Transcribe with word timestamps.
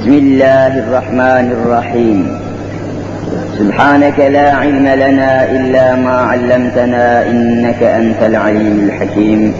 بسم 0.00 0.12
الله 0.12 0.78
الرحمن 0.78 1.46
الرحيم. 1.52 2.18
سبحانك 3.58 4.18
لا 4.20 4.52
علم 4.54 4.86
لنا 4.86 5.50
إلا 5.50 5.96
ما 5.96 6.16
علمتنا 6.32 7.28
إنك 7.30 7.82
أنت 7.82 8.22
العليم 8.22 8.88
الحكيم. 8.88 9.54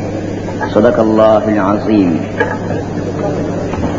صدق 0.74 1.00
الله 1.00 1.48
العظيم. 1.48 2.20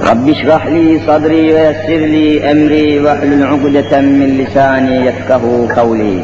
رب 0.09 0.29
اشرح 0.29 0.67
لي 0.67 0.99
صدري 1.07 1.53
ويسر 1.53 2.01
لي 2.15 2.51
أمري 2.51 2.99
واحلل 2.99 3.43
عقدة 3.43 4.01
من 4.01 4.29
لساني 4.41 5.05
يفقه 5.05 5.67
قولي. 5.77 6.23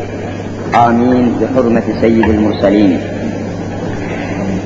آمين. 0.88 1.26
بحرمة 1.42 1.88
سيد 2.02 2.30
المرسلين. 2.30 3.00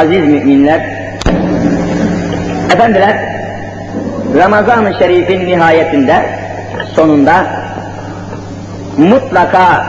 Aziz 0.00 0.28
müminler, 0.28 0.80
efendiler, 2.74 3.16
Ramazan-ı 4.38 4.94
Şerif'in 4.98 5.46
nihayetinde, 5.46 6.26
sonunda 6.94 7.46
mutlaka 8.98 9.86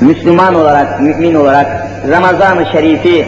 Müslüman 0.00 0.54
olarak, 0.54 1.00
mümin 1.00 1.34
olarak 1.34 1.66
Ramazan-ı 2.10 2.66
Şerif'i 2.72 3.26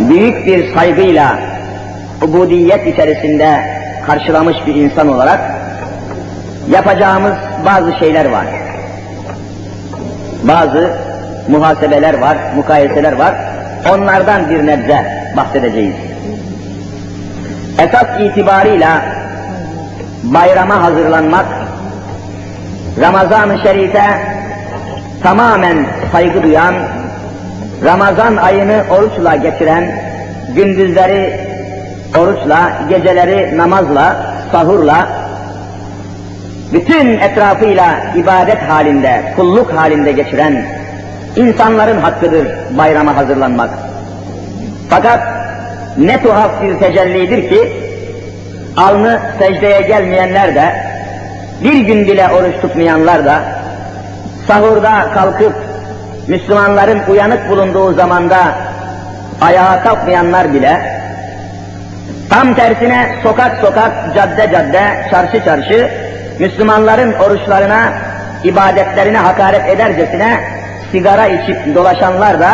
büyük 0.00 0.46
bir 0.46 0.74
saygıyla 0.74 1.38
ubudiyet 2.22 2.86
içerisinde 2.86 3.60
karşılamış 4.06 4.56
bir 4.66 4.74
insan 4.74 5.08
olarak 5.08 5.40
yapacağımız 6.70 7.34
bazı 7.66 7.92
şeyler 7.98 8.24
var. 8.24 8.46
Bazı 10.42 11.05
muhasebeler 11.48 12.14
var, 12.18 12.36
mukayeseler 12.56 13.12
var. 13.12 13.34
Onlardan 13.94 14.50
bir 14.50 14.66
nebze 14.66 15.32
bahsedeceğiz. 15.36 15.94
Esas 17.78 18.20
itibarıyla 18.20 19.02
bayrama 20.22 20.82
hazırlanmak, 20.82 21.46
Ramazan-ı 23.00 23.58
Şerif'e 23.58 24.06
tamamen 25.22 25.86
saygı 26.12 26.42
duyan, 26.42 26.74
Ramazan 27.84 28.36
ayını 28.36 28.84
oruçla 28.90 29.36
geçiren, 29.36 29.84
gündüzleri 30.54 31.40
oruçla, 32.18 32.72
geceleri 32.88 33.58
namazla, 33.58 34.34
sahurla, 34.52 35.08
bütün 36.72 37.18
etrafıyla 37.18 37.96
ibadet 38.16 38.62
halinde, 38.62 39.32
kulluk 39.36 39.72
halinde 39.72 40.12
geçiren 40.12 40.75
insanların 41.36 42.00
hakkıdır 42.00 42.48
bayrama 42.78 43.16
hazırlanmak. 43.16 43.70
Fakat 44.90 45.20
ne 45.98 46.22
tuhaf 46.22 46.62
bir 46.62 46.78
tecellidir 46.78 47.48
ki, 47.48 47.72
alnı 48.76 49.20
secdeye 49.38 49.80
gelmeyenler 49.80 50.54
de, 50.54 50.74
bir 51.64 51.80
gün 51.80 52.06
bile 52.06 52.28
oruç 52.28 52.60
tutmayanlar 52.60 53.24
da, 53.24 53.40
sahurda 54.46 55.12
kalkıp 55.14 55.54
Müslümanların 56.28 57.00
uyanık 57.08 57.50
bulunduğu 57.50 57.94
zamanda 57.94 58.38
ayağa 59.40 59.82
kalkmayanlar 59.82 60.54
bile, 60.54 61.00
tam 62.30 62.54
tersine 62.54 63.08
sokak 63.22 63.56
sokak, 63.60 63.92
cadde 64.14 64.50
cadde, 64.52 65.06
çarşı 65.10 65.44
çarşı, 65.44 65.90
Müslümanların 66.38 67.12
oruçlarına, 67.12 67.92
ibadetlerine 68.44 69.18
hakaret 69.18 69.68
edercesine 69.68 70.40
sigara 70.92 71.26
içip 71.26 71.74
dolaşanlar 71.74 72.40
da 72.40 72.50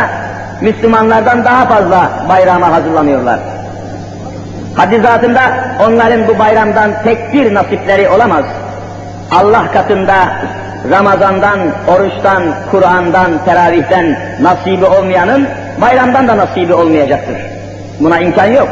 Müslümanlardan 0.60 1.44
daha 1.44 1.65
fazla 1.66 2.10
bayrama 2.28 2.72
hazırlanıyorlar. 2.72 3.41
Haddi 4.76 5.00
zatında 5.00 5.41
onların 5.87 6.28
bu 6.28 6.38
bayramdan 6.38 6.91
tek 7.04 7.32
bir 7.32 7.54
nasipleri 7.54 8.09
olamaz. 8.09 8.44
Allah 9.31 9.72
katında 9.72 10.15
Ramazan'dan, 10.91 11.59
oruçtan, 11.88 12.42
Kur'an'dan, 12.71 13.31
teravihten 13.44 14.16
nasibi 14.41 14.84
olmayanın 14.84 15.48
bayramdan 15.81 16.28
da 16.28 16.37
nasibi 16.37 16.75
olmayacaktır. 16.75 17.37
Buna 18.00 18.19
imkan 18.19 18.47
yok. 18.47 18.69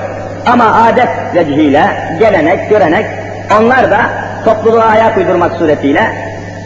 Ama 0.46 0.82
adet 0.82 1.08
vecihiyle, 1.34 1.84
gelenek, 2.18 2.70
görenek 2.70 3.06
onlar 3.60 3.90
da 3.90 4.00
topluluğa 4.44 4.84
ayak 4.84 5.16
uydurmak 5.16 5.52
suretiyle 5.52 6.02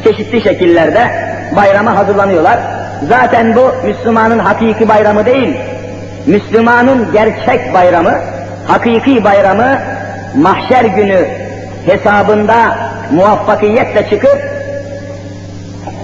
çeşitli 0.04 0.43
şekillerde 0.43 1.00
bayrama 1.56 1.97
hazırlanıyorlar. 1.97 2.59
Zaten 3.09 3.56
bu 3.56 3.87
Müslümanın 3.87 4.38
hakiki 4.38 4.88
bayramı 4.88 5.27
değil, 5.27 5.56
Müslümanın 6.27 7.12
gerçek 7.12 7.75
bayramı, 7.75 8.15
hakiki 8.66 9.25
bayramı 9.25 9.78
mahşer 10.34 10.84
günü 10.84 11.27
hesabında 11.87 12.77
muvaffakiyetle 13.10 14.10
çıkıp 14.10 14.38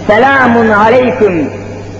selamun 0.06 0.68
aleyküm 0.68 1.50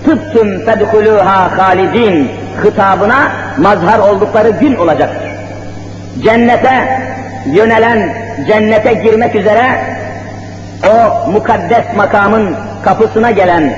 tıptüm 0.05 0.65
fedhuluha 0.65 1.57
halidin 1.57 2.31
hitabına 2.63 3.31
mazhar 3.57 3.99
oldukları 3.99 4.49
gün 4.49 4.75
olacaktır. 4.75 5.31
Cennete 6.23 7.01
yönelen, 7.45 8.13
cennete 8.47 8.93
girmek 8.93 9.35
üzere 9.35 9.65
o 10.89 11.31
mukaddes 11.31 11.85
makamın 11.95 12.55
kapısına 12.83 13.31
gelen 13.31 13.73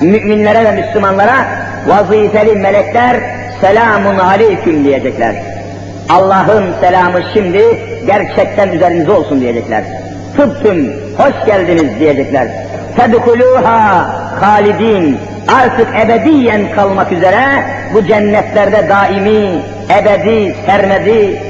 müminlere 0.00 0.64
ve 0.64 0.72
Müslümanlara 0.72 1.46
vazifeli 1.86 2.52
melekler 2.52 3.16
selamun 3.60 4.18
aleyküm 4.18 4.84
diyecekler. 4.84 5.34
Allah'ın 6.08 6.64
selamı 6.80 7.20
şimdi 7.34 7.62
gerçekten 8.06 8.68
üzerinize 8.68 9.12
olsun 9.12 9.40
diyecekler. 9.40 9.84
Tıptüm, 10.36 10.92
hoş 11.18 11.46
geldiniz 11.46 12.00
diyecekler. 12.00 12.48
Fedhuluha 12.96 14.08
halidin, 14.40 15.18
artık 15.48 15.88
ebediyen 16.06 16.72
kalmak 16.74 17.12
üzere 17.12 17.44
bu 17.94 18.06
cennetlerde 18.06 18.88
daimi, 18.88 19.62
ebedi, 20.00 20.54
sermedi, 20.66 21.42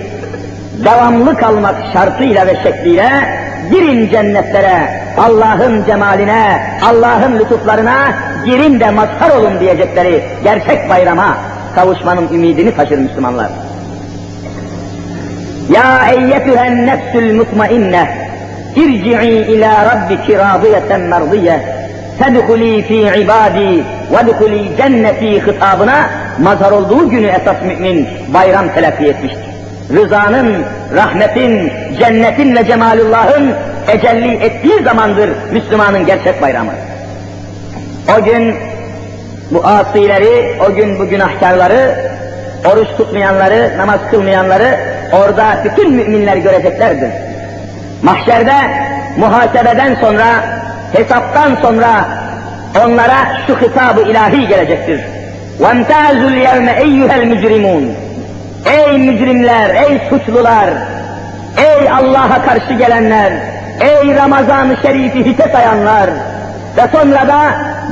devamlı 0.84 1.36
kalmak 1.36 1.74
şartıyla 1.92 2.46
ve 2.46 2.56
şekliyle 2.62 3.08
girin 3.70 4.10
cennetlere, 4.10 5.02
Allah'ın 5.18 5.84
cemaline, 5.84 6.62
Allah'ın 6.90 7.38
lütuflarına 7.38 8.14
girin 8.46 8.80
de 8.80 8.90
mazhar 8.90 9.30
olun 9.30 9.60
diyecekleri 9.60 10.22
gerçek 10.44 10.90
bayrama 10.90 11.36
kavuşmanın 11.74 12.28
ümidini 12.32 12.76
taşır 12.76 12.98
Müslümanlar. 12.98 13.50
Ya 15.70 16.10
eyyetühen 16.16 16.86
nefsül 16.86 17.36
mutmainne 17.36 18.08
irci'i 18.76 19.46
ila 19.52 19.84
rabbiki 19.84 20.38
radiyeten 20.38 21.00
merdiye 21.00 21.60
tedhuli 22.18 22.82
fi 22.82 23.20
ibadi 23.20 23.84
ve 24.12 24.76
cenneti 24.76 25.46
hitabına 25.46 26.10
mazhar 26.38 26.72
olduğu 26.72 27.10
günü 27.10 27.26
esas 27.26 27.56
mümin 27.66 28.08
bayram 28.34 28.68
telakki 28.74 29.06
etmiştir. 29.06 29.52
Rızanın, 29.94 30.64
rahmetin, 30.94 31.72
cennetin 31.98 32.56
ve 32.56 32.66
cemalullahın 32.66 33.52
ecelli 33.88 34.34
ettiği 34.34 34.82
zamandır 34.84 35.30
Müslümanın 35.52 36.06
gerçek 36.06 36.42
bayramı. 36.42 36.72
O 38.19 38.23
gün 38.23 38.55
bu 39.51 39.65
asileri, 39.65 40.61
o 40.69 40.75
gün 40.75 40.99
bu 40.99 41.09
günahkarları, 41.09 41.95
oruç 42.71 42.87
tutmayanları, 42.97 43.77
namaz 43.77 43.99
kılmayanları 44.11 44.79
orada 45.11 45.57
bütün 45.65 45.93
müminler 45.93 46.37
göreceklerdir. 46.37 47.09
Mahşerde 48.03 48.53
muhasebeden 49.17 49.95
sonra, 49.95 50.25
hesaptan 50.93 51.55
sonra 51.61 52.05
onlara 52.85 53.17
şu 53.47 53.55
hitabı 53.55 54.01
ilahi 54.01 54.47
gelecektir. 54.47 55.01
وَامْتَازُ 55.61 56.19
الْيَوْمَ 56.33 56.67
اَيُّهَا 56.83 57.15
الْمُجْرِمُونَ 57.21 57.83
Ey 58.65 58.97
mücrimler, 58.97 59.69
ey 59.69 60.01
suçlular, 60.09 60.69
ey 61.57 61.89
Allah'a 61.91 62.45
karşı 62.45 62.73
gelenler, 62.73 63.33
ey 63.79 64.15
Ramazan-ı 64.15 64.77
Şerif'i 64.81 65.25
hiçe 65.25 65.43
sayanlar 65.51 66.09
ve 66.77 66.87
sonra 66.91 67.27
da 67.27 67.41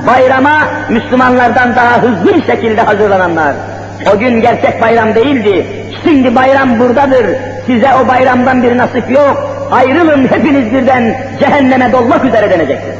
bayrama 0.06 0.58
Müslümanlardan 0.88 1.76
daha 1.76 2.02
hızlı 2.02 2.35
bir 2.35 2.47
şekilde 2.47 2.81
hazırlananlar. 2.81 3.55
O 4.14 4.19
gün 4.19 4.41
gerçek 4.41 4.82
bayram 4.82 5.14
değildi. 5.14 5.67
Şimdi 6.05 6.35
bayram 6.35 6.79
buradadır. 6.79 7.26
Size 7.67 7.88
o 8.05 8.08
bayramdan 8.08 8.62
bir 8.62 8.79
nasip 8.79 9.11
yok. 9.11 9.50
Ayrılın 9.70 10.29
hepiniz 10.29 10.73
birden 10.75 11.17
cehenneme 11.41 11.93
dolmak 11.93 12.25
üzere 12.25 12.50
denecektir. 12.50 12.94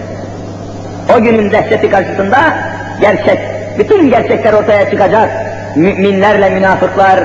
O 1.17 1.23
günün 1.23 1.51
dehşeti 1.51 1.91
karşısında 1.91 2.39
gerçek, 3.01 3.39
bütün 3.79 4.11
gerçekler 4.11 4.53
ortaya 4.53 4.91
çıkacak. 4.91 5.31
Müminlerle 5.77 6.51
münafıklar, 6.51 7.21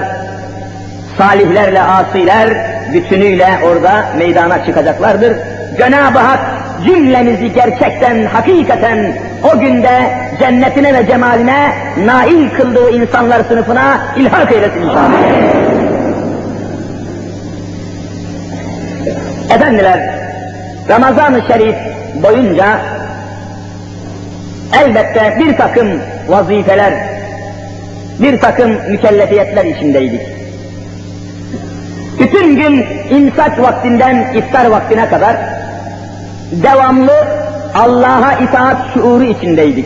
salihlerle 1.18 1.82
asiler 1.82 2.50
bütünüyle 2.94 3.50
orada 3.64 4.06
meydana 4.18 4.66
çıkacaklardır. 4.66 5.34
Cenab-ı 5.78 6.20
Hak 6.20 6.40
cümlemizi 6.86 7.54
gerçekten, 7.54 8.26
hakikaten 8.26 9.18
o 9.44 9.60
günde 9.60 10.12
cennetine 10.40 10.94
ve 10.94 11.08
cemaline 11.08 11.72
nail 12.06 12.50
kıldığı 12.50 12.90
insanlar 12.92 13.44
sınıfına 13.44 13.98
ilhak 14.18 14.52
eylesin 14.52 14.82
inşallah. 14.82 15.12
Efendiler, 19.56 20.00
Ramazan-ı 20.90 21.42
Şerif 21.48 21.76
boyunca 22.24 22.80
elbette 24.84 25.38
bir 25.40 25.58
takım 25.58 25.88
vazifeler, 26.28 26.94
bir 28.20 28.40
takım 28.40 28.72
mükellefiyetler 28.90 29.66
içindeydik. 29.66 30.22
Bütün 32.20 32.56
gün 32.56 32.86
imsak 33.10 33.62
vaktinden 33.62 34.34
iftar 34.34 34.66
vaktine 34.66 35.10
kadar 35.10 35.55
devamlı 36.64 37.12
Allah'a 37.76 38.34
itaat 38.34 38.78
şuuru 38.94 39.24
içindeydik. 39.24 39.86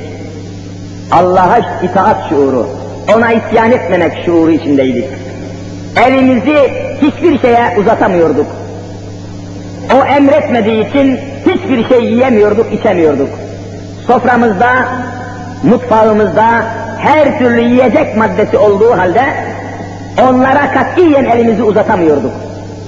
Allah'a 1.12 1.60
itaat 1.84 2.30
şuuru, 2.30 2.68
ona 3.16 3.32
isyan 3.32 3.72
etmemek 3.72 4.26
şuuru 4.26 4.52
içindeydik. 4.52 5.06
Elimizi 6.06 6.72
hiçbir 7.02 7.40
şeye 7.40 7.78
uzatamıyorduk. 7.80 8.46
O 9.96 10.06
emretmediği 10.06 10.90
için 10.90 11.20
hiçbir 11.46 11.88
şey 11.90 12.06
yiyemiyorduk, 12.06 12.74
içemiyorduk. 12.74 13.30
Soframızda, 14.08 14.70
mutfağımızda 15.64 16.64
her 17.00 17.40
türlü 17.40 17.62
yiyecek 17.62 18.18
maddesi 18.18 18.58
olduğu 18.58 18.98
halde 18.98 19.24
onlara 20.30 20.74
katiyen 20.74 21.26
elimizi 21.26 21.64
uzatamıyorduk. 21.64 22.32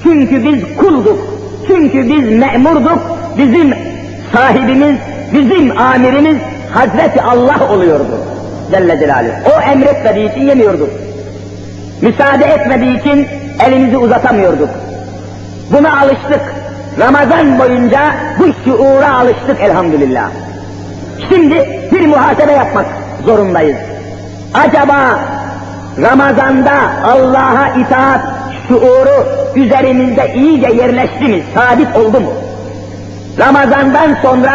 Çünkü 0.04 0.44
biz 0.44 0.78
kulduk, 0.78 1.20
çünkü 1.68 2.10
biz 2.10 2.40
memurduk, 2.40 3.21
bizim 3.38 3.74
sahibimiz, 4.34 4.96
bizim 5.34 5.78
amirimiz 5.78 6.38
Hazreti 6.74 7.22
Allah 7.22 7.74
oluyordu. 7.74 8.20
Celle 8.72 9.00
Celaluhu. 9.00 9.32
O 9.58 9.62
emretmediği 9.62 10.32
için 10.32 10.42
yemiyorduk. 10.42 10.90
Müsaade 12.02 12.46
etmediği 12.46 13.00
için 13.00 13.28
elimizi 13.66 13.98
uzatamıyorduk. 13.98 14.70
Buna 15.72 16.02
alıştık. 16.02 16.42
Ramazan 17.00 17.60
boyunca 17.60 18.00
bu 18.40 18.46
şuura 18.66 19.18
alıştık 19.18 19.62
elhamdülillah. 19.62 20.30
Şimdi 21.30 21.90
bir 21.92 22.08
muhasebe 22.08 22.52
yapmak 22.52 22.86
zorundayız. 23.26 23.78
Acaba 24.54 25.20
Ramazan'da 26.02 26.74
Allah'a 27.04 27.68
itaat 27.68 28.22
şuuru 28.68 29.26
üzerimizde 29.56 30.34
iyice 30.36 30.68
yerleşti 30.68 31.24
mi, 31.24 31.44
sabit 31.56 31.96
oldu 31.96 32.20
mu? 32.20 32.34
Ramazan'dan 33.40 34.18
sonra 34.22 34.52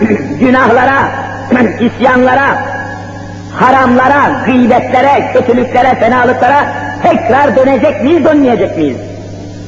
günahlara, 0.40 0.98
isyanlara, 1.80 2.58
haramlara, 3.54 4.44
gıybetlere, 4.46 5.32
kötülüklere, 5.32 5.94
fenalıklara 5.94 6.64
tekrar 7.02 7.56
dönecek 7.56 8.02
miyiz, 8.02 8.24
dönmeyecek 8.24 8.76
miyiz? 8.76 8.96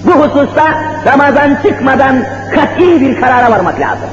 Bu 0.04 0.10
hususta 0.10 0.64
Ramazan 1.06 1.58
çıkmadan 1.62 2.16
kat'i 2.54 3.00
bir 3.00 3.20
karara 3.20 3.50
varmak 3.50 3.80
lazım. 3.80 4.08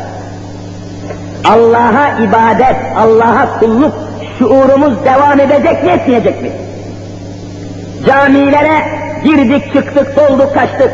Allah'a 1.46 2.20
ibadet, 2.20 2.76
Allah'a 2.98 3.60
kulluk 3.60 3.94
şuurumuz 4.40 5.06
devam 5.06 5.40
edecek 5.40 5.84
mi, 5.84 5.92
etmeyecek 5.92 6.42
mi? 6.42 6.52
Camilere 8.08 8.82
girdik, 9.24 9.74
çıktık, 9.74 10.18
dolduk, 10.18 10.54
kaçtık. 10.54 10.92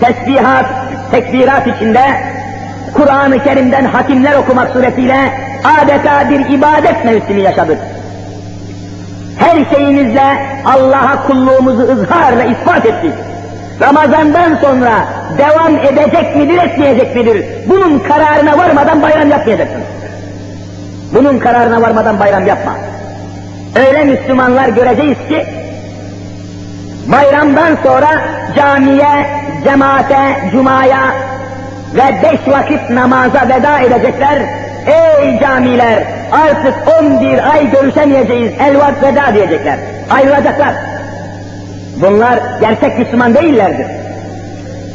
Tesbihat, 0.00 0.66
tekbirat 1.10 1.66
içinde 1.66 2.00
Kur'an-ı 2.94 3.44
Kerim'den 3.44 3.84
hatimler 3.84 4.34
okumak 4.34 4.72
suretiyle 4.72 5.18
adeta 5.80 6.30
bir 6.30 6.40
ibadet 6.58 7.04
mevsimi 7.04 7.40
yaşadık. 7.40 7.78
Her 9.38 9.74
şeyimizle 9.74 10.22
Allah'a 10.64 11.26
kulluğumuzu 11.26 11.82
ızhar 11.82 12.38
ve 12.38 12.50
ispat 12.50 12.86
ettik. 12.86 13.12
Ramazandan 13.80 14.56
sonra 14.60 14.90
devam 15.38 15.76
edecek 15.76 16.36
midir, 16.36 16.58
etmeyecek 16.58 17.16
midir? 17.16 17.46
Bunun 17.68 17.98
kararına 17.98 18.58
varmadan 18.58 19.02
bayram 19.02 19.30
yapmayacaksın. 19.30 19.82
Bunun 21.14 21.38
kararına 21.38 21.82
varmadan 21.82 22.20
bayram 22.20 22.46
yapma. 22.46 22.72
Öyle 23.76 24.04
Müslümanlar 24.04 24.68
göreceğiz 24.68 25.18
ki, 25.28 25.46
bayramdan 27.12 27.76
sonra 27.84 28.08
camiye, 28.56 29.26
cemaate, 29.64 30.50
cumaya 30.52 31.31
ve 31.94 32.22
beş 32.22 32.54
vakit 32.54 32.90
namaza 32.90 33.48
veda 33.48 33.80
edecekler. 33.80 34.42
Ey 34.86 35.40
camiler, 35.40 36.02
artık 36.32 36.74
on 37.00 37.20
bir 37.20 37.52
ay 37.52 37.70
görüşemeyeceğiz, 37.70 38.52
elvat 38.60 39.02
veda 39.02 39.34
diyecekler. 39.34 39.78
Ayrılacaklar. 40.10 40.74
Bunlar 41.96 42.38
gerçek 42.60 42.98
Müslüman 42.98 43.34
değillerdir. 43.34 43.86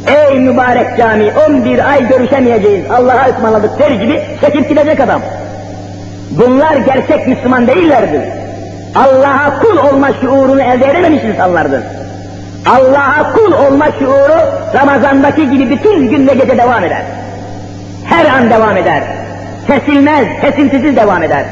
Ey 0.06 0.38
mübarek 0.38 0.98
cami, 0.98 1.32
11 1.48 1.90
ay 1.90 2.08
görüşemeyeceğiz, 2.08 2.90
Allah'a 2.90 3.28
ısmarladık 3.28 3.78
der 3.78 3.90
gibi 3.90 4.22
çekip 4.40 4.68
gidecek 4.68 5.00
adam. 5.00 5.20
Bunlar 6.30 6.76
gerçek 6.76 7.26
Müslüman 7.26 7.66
değillerdir. 7.66 8.22
Allah'a 8.94 9.60
kul 9.60 9.76
olma 9.76 10.08
şuurunu 10.20 10.62
elde 10.62 10.90
edememiş 10.90 11.24
insanlardır. 11.24 11.82
Allah'a 12.66 13.32
kul 13.32 13.52
olma 13.52 13.86
şuuru 13.98 14.40
Ramazan'daki 14.74 15.50
gibi 15.50 15.70
bütün 15.70 16.10
gün 16.10 16.26
ve 16.28 16.34
gece 16.34 16.58
devam 16.58 16.84
eder. 16.84 17.02
Her 18.04 18.26
an 18.26 18.50
devam 18.50 18.76
eder. 18.76 19.02
Kesilmez, 19.66 20.26
kesintisiz 20.40 20.96
devam 20.96 21.22
eder. 21.22 21.44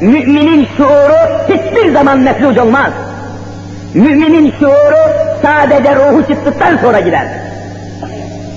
Müminin 0.00 0.68
şuuru 0.76 1.48
hiçbir 1.48 1.92
zaman 1.92 2.18
mefluc 2.18 2.60
olmaz. 2.60 2.92
Müminin 3.94 4.54
şuuru 4.58 5.12
sadece 5.42 5.96
ruhu 5.96 6.26
çıktıktan 6.28 6.76
sonra 6.76 7.00
gider. 7.00 7.26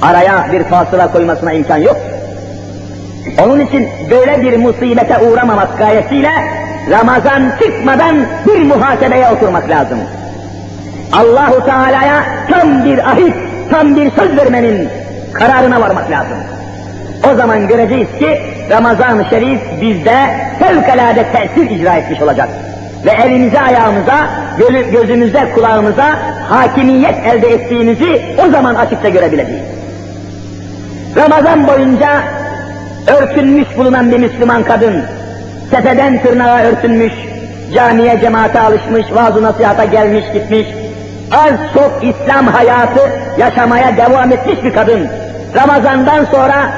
Araya 0.01 0.47
bir 0.51 0.63
fasıla 0.63 1.11
koymasına 1.11 1.53
imkan 1.53 1.77
yok. 1.77 1.97
Onun 3.45 3.59
için 3.59 3.89
böyle 4.11 4.41
bir 4.41 4.57
musibete 4.57 5.17
uğramamak 5.19 5.77
gayesiyle 5.77 6.31
Ramazan 6.91 7.43
çıkmadan 7.61 8.15
bir 8.47 8.63
muhasebeye 8.63 9.29
oturmak 9.29 9.69
lazım. 9.69 9.97
Allahu 11.11 11.65
Teala'ya 11.65 12.23
tam 12.49 12.85
bir 12.85 13.11
ahit, 13.11 13.35
tam 13.71 13.95
bir 13.95 14.11
söz 14.11 14.37
vermenin 14.37 14.89
kararına 15.33 15.81
varmak 15.81 16.11
lazım. 16.11 16.37
O 17.31 17.35
zaman 17.35 17.67
göreceğiz 17.67 18.07
ki 18.19 18.41
Ramazan-ı 18.69 19.25
Şerif 19.29 19.59
bizde 19.81 20.15
fevkalade 20.59 21.25
tesir 21.31 21.69
icra 21.69 21.93
etmiş 21.93 22.21
olacak. 22.21 22.49
Ve 23.05 23.11
elimize, 23.11 23.61
ayağımıza, 23.61 24.27
gözümüze, 24.91 25.51
kulağımıza 25.55 26.19
hakimiyet 26.49 27.15
elde 27.25 27.47
ettiğimizi 27.47 28.21
o 28.47 28.51
zaman 28.51 28.75
açıkça 28.75 29.09
görebileceğiz. 29.09 29.63
Ramazan 31.15 31.67
boyunca 31.67 32.09
örtünmüş 33.07 33.67
bulunan 33.77 34.11
bir 34.11 34.17
Müslüman 34.17 34.63
kadın, 34.63 35.03
tepeden 35.71 36.21
tırnağa 36.21 36.63
örtünmüş, 36.63 37.13
camiye 37.73 38.19
cemaate 38.21 38.59
alışmış, 38.59 39.05
vaaz 39.11 39.41
nasihata 39.41 39.85
gelmiş 39.85 40.23
gitmiş, 40.33 40.67
az 41.31 41.53
çok 41.73 41.91
İslam 42.03 42.47
hayatı 42.47 43.01
yaşamaya 43.37 43.97
devam 43.97 44.31
etmiş 44.31 44.63
bir 44.63 44.73
kadın. 44.73 45.07
Ramazandan 45.55 46.25
sonra 46.25 46.71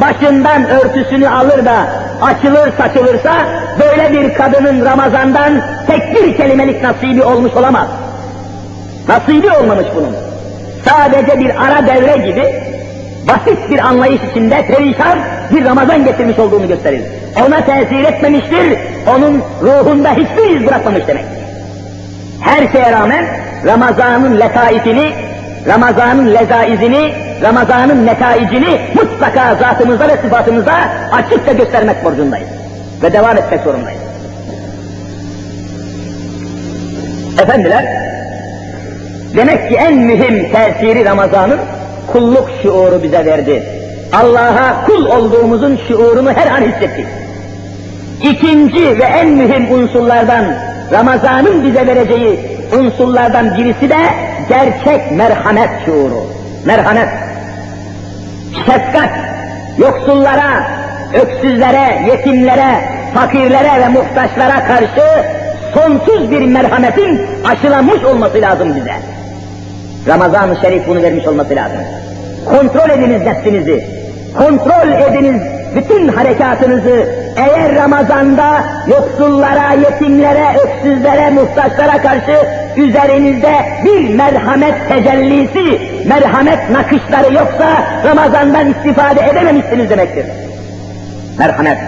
başından 0.00 0.70
örtüsünü 0.70 1.28
alır 1.28 1.64
da 1.64 1.86
açılır 2.22 2.72
saçılırsa 2.76 3.32
böyle 3.80 4.12
bir 4.12 4.34
kadının 4.34 4.84
Ramazandan 4.84 5.52
tek 5.86 6.14
bir 6.14 6.36
kelimelik 6.36 6.82
nasibi 6.82 7.22
olmuş 7.22 7.52
olamaz. 7.54 7.88
Nasibi 9.08 9.50
olmamış 9.50 9.86
bunun. 9.96 10.16
Sadece 10.88 11.40
bir 11.40 11.50
ara 11.66 11.86
devre 11.86 12.26
gibi 12.26 12.54
basit 13.28 13.70
bir 13.70 13.78
anlayış 13.78 14.20
içinde 14.30 14.66
perişan 14.66 15.18
bir 15.50 15.64
Ramazan 15.64 16.04
getirmiş 16.04 16.38
olduğunu 16.38 16.68
gösterir. 16.68 17.02
Ona 17.46 17.64
tesir 17.64 18.04
etmemiştir, 18.04 18.78
onun 19.16 19.42
ruhunda 19.62 20.10
hiçbir 20.10 20.56
iz 20.56 20.66
bırakmamış 20.66 21.06
demek. 21.06 21.24
Her 22.40 22.72
şeye 22.72 22.92
rağmen 22.92 23.24
Ramazan'ın 23.66 24.40
letaifini, 24.40 25.12
Ramazan'ın 25.66 26.34
lezaizini, 26.34 27.12
Ramazan'ın 27.42 28.06
netaicini 28.06 28.80
mutlaka 28.94 29.54
zatımızda 29.54 30.08
ve 30.08 30.16
sıfatımızda 30.16 30.72
açıkça 31.12 31.52
göstermek 31.52 32.04
borcundayız. 32.04 32.48
Ve 33.02 33.12
devam 33.12 33.36
etmek 33.36 33.60
zorundayız. 33.60 34.00
Efendiler, 37.42 37.84
demek 39.36 39.68
ki 39.68 39.76
en 39.76 39.94
mühim 39.94 40.52
tesiri 40.52 41.04
Ramazan'ın 41.04 41.58
kulluk 42.12 42.48
şuuru 42.62 43.02
bize 43.02 43.26
verdi. 43.26 43.62
Allah'a 44.12 44.86
kul 44.86 45.06
olduğumuzun 45.06 45.78
şuurunu 45.88 46.32
her 46.32 46.46
an 46.46 46.62
hissettik. 46.62 47.06
İkinci 48.22 48.98
ve 48.98 49.04
en 49.04 49.28
mühim 49.28 49.74
unsurlardan, 49.74 50.44
Ramazan'ın 50.92 51.64
bize 51.64 51.86
vereceği 51.86 52.49
unsurlardan 52.78 53.58
birisi 53.58 53.90
de 53.90 53.98
gerçek 54.48 55.12
merhamet 55.12 55.70
şuuru. 55.84 56.26
Merhamet, 56.66 57.08
şefkat, 58.66 59.10
yoksullara, 59.78 60.64
öksüzlere, 61.14 62.06
yetimlere, 62.10 62.84
fakirlere 63.14 63.80
ve 63.80 63.88
muhtaçlara 63.88 64.64
karşı 64.64 65.24
sonsuz 65.74 66.30
bir 66.30 66.40
merhametin 66.40 67.20
aşılanmış 67.44 68.04
olması 68.04 68.40
lazım 68.40 68.76
bize. 68.76 68.94
Ramazan-ı 70.08 70.56
Şerif 70.60 70.88
bunu 70.88 71.02
vermiş 71.02 71.26
olması 71.26 71.56
lazım. 71.56 71.80
Kontrol 72.44 72.90
ediniz 72.90 73.22
nefsinizi, 73.22 73.84
kontrol 74.38 74.88
ediniz 74.88 75.59
bütün 75.76 76.08
harekatınızı. 76.08 77.06
Eğer 77.36 77.74
Ramazan'da 77.74 78.64
yoksullara, 78.88 79.72
yetimlere, 79.72 80.56
öksüzlere, 80.58 81.30
muhtaçlara 81.30 82.02
karşı 82.02 82.46
üzerinizde 82.76 83.54
bir 83.84 84.14
merhamet 84.14 84.74
tecellisi, 84.88 85.80
merhamet 86.08 86.70
nakışları 86.70 87.34
yoksa 87.34 87.84
Ramazan'dan 88.04 88.70
istifade 88.70 89.20
edememişsiniz 89.32 89.90
demektir. 89.90 90.26
Merhamet. 91.38 91.78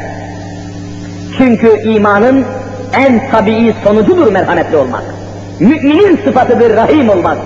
Çünkü 1.39 1.81
imanın 1.83 2.45
en 2.93 3.31
tabii 3.31 3.75
sonucudur 3.85 4.33
merhametli 4.33 4.77
olmak. 4.77 5.03
Müminin 5.61 6.21
sıfatıdır 6.25 6.77
rahim 6.77 7.09
olmak. 7.09 7.39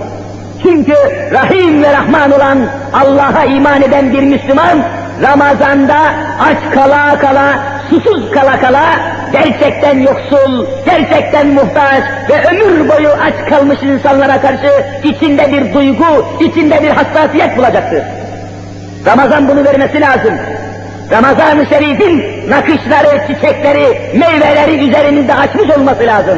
Çünkü 0.63 0.93
Rahim 1.31 1.83
ve 1.83 1.93
Rahman 1.93 2.31
olan 2.31 2.57
Allah'a 2.93 3.45
iman 3.45 3.81
eden 3.81 4.13
bir 4.13 4.23
Müslüman, 4.23 4.77
Ramazan'da 5.21 5.99
aç 6.39 6.73
kala 6.73 7.19
kala, 7.19 7.59
susuz 7.89 8.31
kala 8.31 8.59
kala, 8.59 8.83
gerçekten 9.31 9.99
yoksul, 9.99 10.65
gerçekten 10.85 11.47
muhtaç 11.47 12.03
ve 12.29 12.47
ömür 12.47 12.89
boyu 12.89 13.09
aç 13.09 13.49
kalmış 13.49 13.83
insanlara 13.83 14.41
karşı 14.41 14.85
içinde 15.03 15.51
bir 15.51 15.73
duygu, 15.73 16.25
içinde 16.39 16.83
bir 16.83 16.89
hassasiyet 16.89 17.57
bulacaktır. 17.57 18.03
Ramazan 19.05 19.47
bunu 19.47 19.65
vermesi 19.65 20.01
lazım. 20.01 20.33
Ramazan-ı 21.11 21.65
Şerif'in 21.65 22.23
nakışları, 22.49 23.27
çiçekleri, 23.27 24.17
meyveleri 24.19 24.87
üzerimizde 24.87 25.33
açmış 25.33 25.77
olması 25.77 26.03
lazım. 26.05 26.37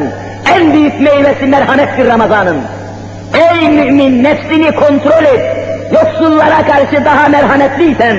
En 0.54 0.72
büyük 0.72 1.00
meyvesi 1.00 1.46
merhamettir 1.46 2.08
Ramazan'ın. 2.08 2.60
Ey 3.34 3.68
mümin 3.68 4.24
nefsini 4.24 4.74
kontrol 4.74 5.24
et. 5.24 5.56
Yoksullara 5.92 6.66
karşı 6.66 7.04
daha 7.04 7.28
merhametliysen, 7.28 8.16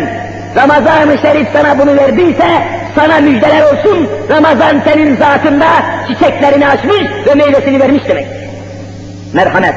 Ramazan-ı 0.55 1.17
Şerif 1.22 1.48
sana 1.53 1.79
bunu 1.79 1.98
verdiyse, 1.98 2.63
sana 2.96 3.20
müjdeler 3.20 3.62
olsun, 3.62 4.10
Ramazan 4.29 4.81
senin 4.86 5.15
zatında 5.15 5.67
çiçeklerini 6.08 6.67
açmış 6.67 7.01
ve 7.27 7.36
meyvesini 7.36 7.79
vermiş 7.79 8.03
demek. 8.08 8.27
Merhamet. 9.34 9.75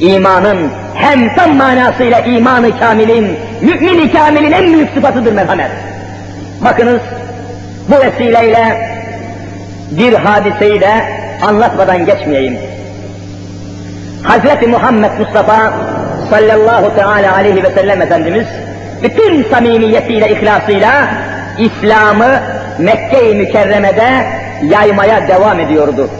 İmanın 0.00 0.70
hem 0.94 1.34
tam 1.34 1.56
manasıyla 1.56 2.20
imanı 2.20 2.78
kamilin, 2.78 3.38
mümin-i 3.60 4.12
kamilin 4.12 4.52
en 4.52 4.72
büyük 4.72 4.90
sıfatıdır 4.94 5.32
merhamet. 5.32 5.70
Bakınız, 6.64 7.00
bu 7.88 8.06
vesileyle 8.06 8.90
bir 9.90 10.12
hadiseyi 10.12 10.80
de 10.80 10.92
anlatmadan 11.42 12.06
geçmeyeyim. 12.06 12.58
Hazreti 14.22 14.66
Muhammed 14.66 15.10
Mustafa 15.18 15.72
sallallahu 16.30 16.94
teala 16.94 17.34
aleyhi 17.34 17.62
ve 17.62 17.70
sellem 17.70 18.02
Efendimiz 18.02 18.46
bütün 19.02 19.42
samimiyetiyle, 19.42 20.30
ihlasıyla 20.30 21.08
İslam'ı 21.58 22.40
Mekke-i 22.78 23.34
Mükerreme'de 23.34 24.26
yaymaya 24.62 25.28
devam 25.28 25.60
ediyordu. 25.60 26.10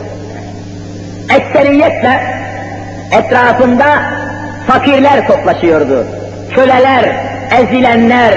Ekseriyetle 1.37 2.21
etrafında 3.13 4.03
fakirler 4.67 5.27
toplaşıyordu. 5.27 6.07
Köleler, 6.55 7.05
ezilenler, 7.61 8.35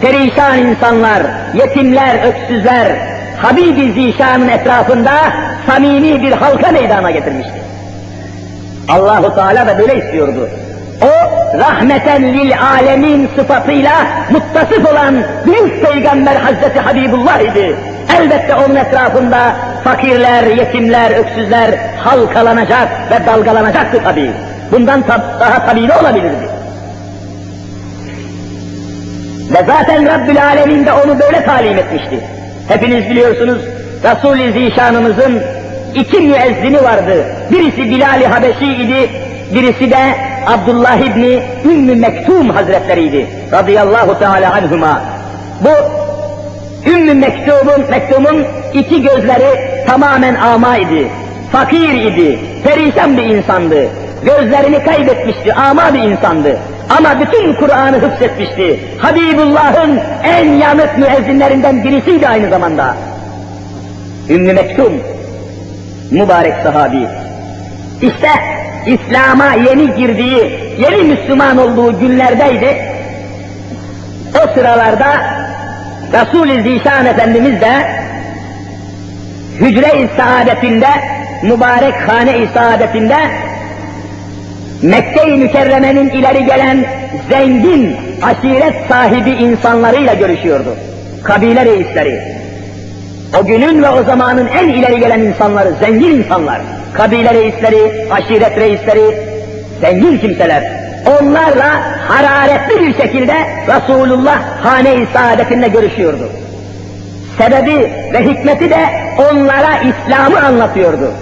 perişan 0.00 0.58
insanlar, 0.58 1.22
yetimler, 1.54 2.26
öksüzler, 2.26 2.92
Habibi 3.42 3.92
Zişan'ın 3.92 4.48
etrafında 4.48 5.12
samimi 5.66 6.22
bir 6.22 6.32
halka 6.32 6.70
meydana 6.72 7.10
getirmişti. 7.10 7.62
Allahu 8.88 9.34
Teala 9.34 9.66
da 9.66 9.78
böyle 9.78 9.98
istiyordu. 9.98 10.48
O 11.00 11.12
rahmeten 11.58 12.22
lil 12.22 12.52
alemin 12.60 13.28
sıfatıyla 13.36 13.92
muttasıf 14.30 14.92
olan 14.92 15.14
büyük 15.46 15.86
peygamber 15.86 16.36
Hazreti 16.36 16.80
Habibullah 16.80 17.40
idi. 17.40 17.76
Elbette 18.18 18.54
onun 18.54 18.76
etrafında 18.76 19.52
fakirler, 19.84 20.42
yetimler, 20.42 21.10
öksüzler 21.10 21.70
halkalanacak 21.96 22.88
ve 23.10 23.26
dalgalanacaktı 23.26 24.02
tabi. 24.04 24.30
Bundan 24.72 25.02
tab 25.02 25.20
daha 25.40 25.66
tabi 25.66 25.88
ne 25.88 25.94
olabilirdi? 25.96 26.48
Ve 29.50 29.64
zaten 29.66 30.06
Rabbül 30.06 30.44
Alemin 30.44 30.86
de 30.86 30.92
onu 30.92 31.20
böyle 31.20 31.44
talim 31.44 31.78
etmişti. 31.78 32.20
Hepiniz 32.68 33.10
biliyorsunuz 33.10 33.62
Resul-i 34.04 34.52
Zişanımızın 34.52 35.42
iki 35.94 36.20
müezzini 36.20 36.82
vardı. 36.82 37.24
Birisi 37.50 37.90
Bilal-i 37.90 38.26
Habeşi 38.26 38.66
idi, 38.66 39.10
birisi 39.54 39.90
de 39.90 40.31
Abdullah 40.46 40.96
İbni 40.96 41.42
Ümmü 41.64 41.94
Mektum 41.94 42.50
Hazretleriydi. 42.50 43.26
Radıyallahu 43.52 44.18
Teala 44.18 44.52
anhuma. 44.54 45.02
Bu 45.60 46.02
Ümmü 46.90 47.14
Mektum'un, 47.14 47.90
Mektum'un 47.90 48.46
iki 48.74 49.02
gözleri 49.02 49.84
tamamen 49.86 50.34
ama 50.34 50.76
idi. 50.76 51.08
Fakir 51.52 51.92
idi, 51.92 52.38
perişan 52.64 53.16
bir 53.16 53.22
insandı. 53.22 53.88
Gözlerini 54.24 54.84
kaybetmişti, 54.84 55.54
ama 55.54 55.94
bir 55.94 56.02
insandı. 56.02 56.58
Ama 56.98 57.20
bütün 57.20 57.54
Kur'an'ı 57.54 57.96
hıfzetmişti. 57.96 58.80
Habibullah'ın 58.98 60.00
en 60.24 60.48
yanık 60.48 60.98
müezzinlerinden 60.98 61.84
birisiydi 61.84 62.28
aynı 62.28 62.50
zamanda. 62.50 62.96
Ümmü 64.30 64.52
Mektum, 64.52 64.92
mübarek 66.10 66.54
sahabi. 66.62 67.06
İşte 68.02 68.28
İslam'a 68.86 69.52
yeni 69.54 69.94
girdiği, 69.96 70.74
yeni 70.78 71.02
Müslüman 71.02 71.58
olduğu 71.58 72.00
günlerdeydi. 72.00 72.76
O 74.34 74.54
sıralarda 74.54 75.12
Resul-i 76.12 76.62
Zişan 76.62 77.06
Efendimiz 77.06 77.60
de 77.60 77.72
hücre-i 79.60 80.08
saadetinde, 80.16 80.88
mübarek 81.42 81.94
hane-i 82.08 82.48
saadetinde 82.54 83.16
Mekke-i 84.82 85.36
Mükerreme'nin 85.36 86.10
ileri 86.10 86.44
gelen 86.44 86.84
zengin, 87.30 87.96
aşiret 88.22 88.74
sahibi 88.88 89.30
insanlarıyla 89.30 90.14
görüşüyordu. 90.14 90.76
Kabile 91.22 91.64
reisleri. 91.64 92.31
O 93.40 93.46
günün 93.46 93.82
ve 93.82 93.88
o 93.88 94.04
zamanın 94.04 94.46
en 94.46 94.68
ileri 94.68 95.00
gelen 95.00 95.20
insanları, 95.20 95.74
zengin 95.80 96.18
insanlar. 96.18 96.60
Kabile 96.94 97.34
reisleri, 97.34 98.08
aşiret 98.10 98.58
reisleri, 98.58 99.18
zengin 99.80 100.18
kimseler. 100.18 100.62
Onlarla 101.06 101.82
hararetli 102.08 102.80
bir 102.80 102.94
şekilde 103.02 103.34
Resulullah 103.68 104.38
hane-i 104.62 105.06
saadetinde 105.12 105.68
görüşüyordu. 105.68 106.28
Sebebi 107.38 107.92
ve 108.12 108.24
hikmeti 108.24 108.70
de 108.70 108.86
onlara 109.18 109.76
İslam'ı 109.76 110.46
anlatıyordu. 110.46 111.12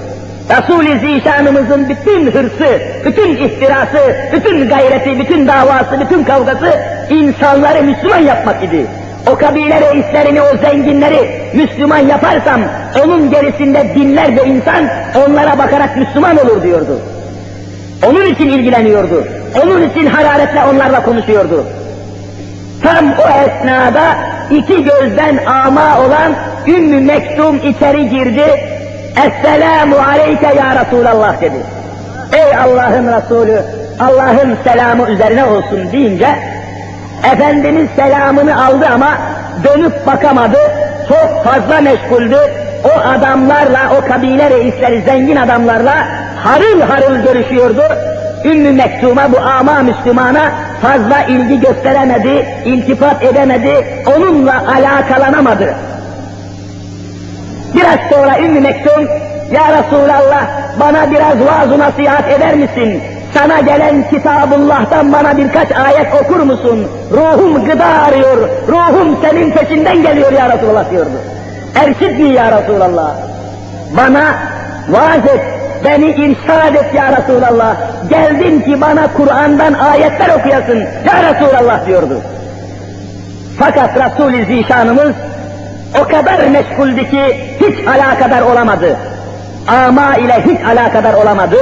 Resul-i 0.51 0.99
Zişanımızın 0.99 1.89
bütün 1.89 2.27
hırsı, 2.27 2.83
bütün 3.05 3.37
iftirası, 3.37 4.17
bütün 4.33 4.69
gayreti, 4.69 5.19
bütün 5.19 5.49
davası, 5.49 6.01
bütün 6.01 6.25
kavgası 6.25 6.79
insanları 7.11 7.83
Müslüman 7.83 8.19
yapmak 8.19 8.65
idi. 8.65 8.87
O 9.27 9.35
kabile 9.37 9.81
reislerini, 9.81 10.43
o 10.43 10.57
zenginleri 10.57 11.31
Müslüman 11.55 11.99
yaparsam 11.99 12.61
onun 13.05 13.31
gerisinde 13.31 13.95
binlerce 13.95 14.45
insan 14.45 14.85
onlara 15.17 15.59
bakarak 15.59 15.97
Müslüman 15.97 16.37
olur 16.37 16.63
diyordu. 16.63 17.01
Onun 18.09 18.27
için 18.27 18.49
ilgileniyordu. 18.49 19.25
Onun 19.65 19.91
için 19.91 20.07
hararetle 20.07 20.61
onlarla 20.73 21.03
konuşuyordu. 21.03 21.65
Tam 22.83 23.13
o 23.13 23.29
esnada 23.29 24.15
iki 24.51 24.85
gözden 24.85 25.39
ama 25.47 26.01
olan 26.07 26.33
Ümmü 26.67 27.01
Mektum 27.01 27.57
içeri 27.57 28.09
girdi. 28.09 28.45
Esselamu 29.11 29.97
aleyke 29.97 30.47
ya 30.47 30.85
Resulallah 30.85 31.41
dedi. 31.41 31.59
Ey 32.33 32.57
Allah'ın 32.57 33.07
Resulü, 33.07 33.63
Allah'ın 34.01 34.57
selamı 34.65 35.11
üzerine 35.11 35.45
olsun 35.45 35.93
deyince 35.93 36.29
Efendimiz 37.25 37.89
selamını 37.97 38.67
aldı 38.67 38.87
ama 38.95 39.19
dönüp 39.65 40.07
bakamadı, 40.07 40.59
çok 41.09 41.45
fazla 41.45 41.81
meşguldü, 41.81 42.39
o 42.85 43.09
adamlarla, 43.09 43.81
o 43.99 44.09
kabile 44.09 44.51
reisleri, 44.51 45.03
zengin 45.03 45.37
adamlarla 45.37 45.95
harıl 46.45 46.81
harıl 46.81 47.17
görüşüyordu. 47.17 47.83
Ümmü 48.45 48.73
Mektum'a, 48.73 49.33
bu 49.33 49.39
ama 49.39 49.83
Müslümana 49.83 50.53
fazla 50.83 51.23
ilgi 51.23 51.61
gösteremedi, 51.61 52.47
iltifat 52.65 53.23
edemedi, 53.23 53.87
onunla 54.17 54.65
alakalanamadı. 54.77 55.75
Biraz 57.75 57.99
sonra 58.11 58.39
Ümmü 58.39 58.61
Mektum, 58.61 59.09
Ya 59.53 59.83
Resulallah 59.83 60.47
bana 60.81 61.11
biraz 61.11 61.41
vaaz 61.41 61.79
nasihat 61.79 62.31
eder 62.31 62.55
misin? 62.55 63.03
Sana 63.35 63.61
gelen 63.61 64.11
Kitabullah'tan 64.11 65.13
bana 65.13 65.37
birkaç 65.37 65.73
ayet 65.73 66.07
okur 66.23 66.41
musun? 66.41 66.87
Ruhum 67.13 67.65
gıda 67.65 67.87
arıyor, 67.87 68.49
ruhum 68.69 69.17
senin 69.23 69.51
peşinden 69.51 70.03
geliyor 70.03 70.33
ya 70.33 70.49
Resulallah 70.57 70.91
diyordu. 70.91 71.19
Erşidni 71.75 72.35
ya 72.35 72.61
Resulallah. 72.61 73.15
Bana 73.97 74.25
vaaz 74.89 75.27
et, 75.35 75.41
beni 75.85 76.11
irşad 76.11 76.75
et 76.75 76.95
ya 76.95 77.17
Resulallah. 77.17 77.77
Geldim 78.11 78.63
ki 78.65 78.81
bana 78.81 79.13
Kur'an'dan 79.17 79.73
ayetler 79.73 80.29
okuyasın 80.39 80.79
ya 80.79 81.35
Resulallah 81.35 81.87
diyordu. 81.87 82.21
Fakat 83.59 83.91
Resul-i 83.97 84.45
Zişanımız 84.45 85.13
o 86.01 86.05
kadar 86.05 86.47
meşguldü 86.47 87.11
ki 87.11 87.23
hiç 87.61 87.89
alakadar 87.89 88.43
olamadı. 88.43 88.97
Ama 89.69 90.17
ile 90.17 90.45
hiç 90.47 90.67
alakadar 90.67 91.15
olamadı. 91.15 91.57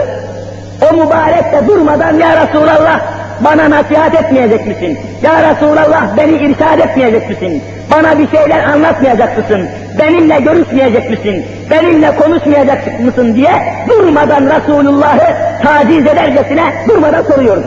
O 0.83 0.97
mübarek 0.97 1.53
de 1.53 1.69
durmadan 1.69 2.19
ya 2.19 2.47
Resulallah 2.47 3.01
bana 3.41 3.71
nasihat 3.71 4.15
etmeyecek 4.15 4.67
misin? 4.67 4.99
Ya 5.23 5.51
Resulallah 5.51 6.17
beni 6.17 6.37
irşad 6.37 6.79
etmeyecek 6.79 7.31
misin? 7.31 7.63
Bana 7.91 8.19
bir 8.19 8.29
şeyler 8.29 8.65
anlatmayacak 8.65 9.39
mısın? 9.39 9.69
Benimle 9.99 10.41
görüşmeyecek 10.41 11.11
misin? 11.11 11.45
Benimle 11.71 12.17
konuşmayacak 12.17 13.01
mısın 13.01 13.35
diye 13.35 13.75
durmadan 13.89 14.47
Resulullah'ı 14.47 15.35
taciz 15.63 16.07
edercesine 16.07 16.73
durmadan 16.89 17.23
soruyordu. 17.23 17.67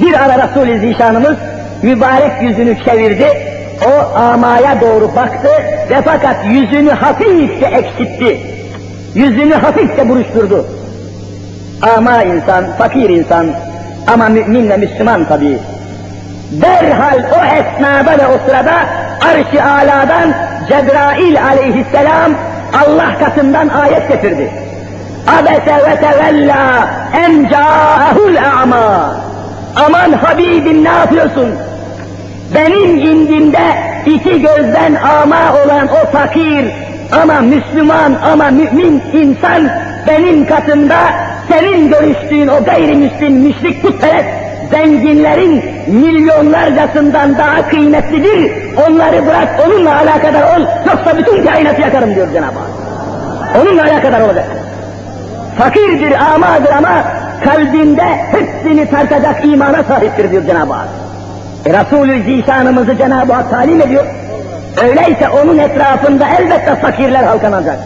Bir 0.00 0.14
ara 0.24 0.48
Resul-i 0.48 0.78
Zişanımız 0.78 1.36
mübarek 1.82 2.42
yüzünü 2.42 2.84
çevirdi, 2.84 3.26
o 3.86 4.18
amaya 4.18 4.80
doğru 4.80 5.16
baktı 5.16 5.48
ve 5.90 6.02
fakat 6.04 6.36
yüzünü 6.46 6.90
hafifçe 6.90 7.66
eksiltti. 7.66 8.40
Yüzünü 9.14 9.54
hafifçe 9.54 10.08
buruşturdu. 10.08 10.81
Ama 11.82 12.22
insan, 12.22 12.64
fakir 12.78 13.10
insan 13.10 13.46
ama 14.06 14.28
mümin 14.28 14.70
ve 14.70 14.76
Müslüman 14.76 15.24
tabii. 15.24 15.58
Derhal 16.52 17.18
o 17.18 17.44
esnada 17.44 18.18
ve 18.18 18.26
o 18.26 18.38
sırada 18.46 18.74
arş-ı 19.20 19.64
aladan 19.64 20.34
Cebrail 20.68 21.44
aleyhisselam 21.44 22.32
Allah 22.72 23.18
katından 23.18 23.68
ayet 23.68 24.08
getirdi. 24.08 24.50
Abese 25.26 25.90
ve 25.90 25.96
tevella 25.96 26.88
en 27.14 27.48
câehul 27.48 28.36
a'ma. 28.36 29.16
Aman 29.86 30.12
Habibim 30.12 30.84
ne 30.84 30.88
yapıyorsun? 30.88 31.48
Benim 32.54 32.98
indimde 32.98 33.64
iki 34.06 34.42
gözden 34.42 34.94
ama 34.94 35.54
olan 35.64 35.88
o 35.88 36.10
fakir 36.12 36.66
ama 37.22 37.40
Müslüman 37.40 38.14
ama 38.32 38.50
mümin 38.50 39.02
insan 39.12 39.68
benim 40.08 40.46
katımda 40.46 41.31
senin 41.52 41.88
görüştüğün 41.88 42.48
o 42.48 42.64
gayrimüslim 42.64 43.32
müşrik 43.32 43.82
putperest 43.82 44.28
zenginlerin 44.70 45.64
milyonlarcasından 45.86 47.38
daha 47.38 47.68
kıymetlidir. 47.68 48.52
Onları 48.86 49.26
bırak 49.26 49.48
onunla 49.66 49.96
alakadar 49.96 50.42
ol 50.42 50.66
yoksa 50.86 51.18
bütün 51.18 51.44
kainatı 51.44 51.80
yakarım 51.80 52.14
diyor 52.14 52.32
Cenab-ı 52.32 52.58
Hak. 52.58 52.70
Onunla 53.62 53.82
alakadar 53.82 54.20
olacak. 54.20 54.44
Fakirdir, 55.58 56.12
amadır 56.34 56.70
ama 56.70 57.04
kalbinde 57.44 58.04
hepsini 58.04 58.90
tartacak 58.90 59.44
imana 59.44 59.82
sahiptir 59.82 60.30
diyor 60.30 60.44
Cenab-ı 60.46 60.72
Hak. 60.72 60.88
E, 61.66 61.70
Resulü 61.72 62.22
Zişanımızı 62.22 62.96
Cenab-ı 62.96 63.32
Hak 63.32 63.50
talim 63.50 63.80
ediyor. 63.80 64.04
Öyleyse 64.84 65.28
onun 65.28 65.58
etrafında 65.58 66.26
elbette 66.38 66.74
fakirler 66.76 67.24
halkanacak. 67.24 67.78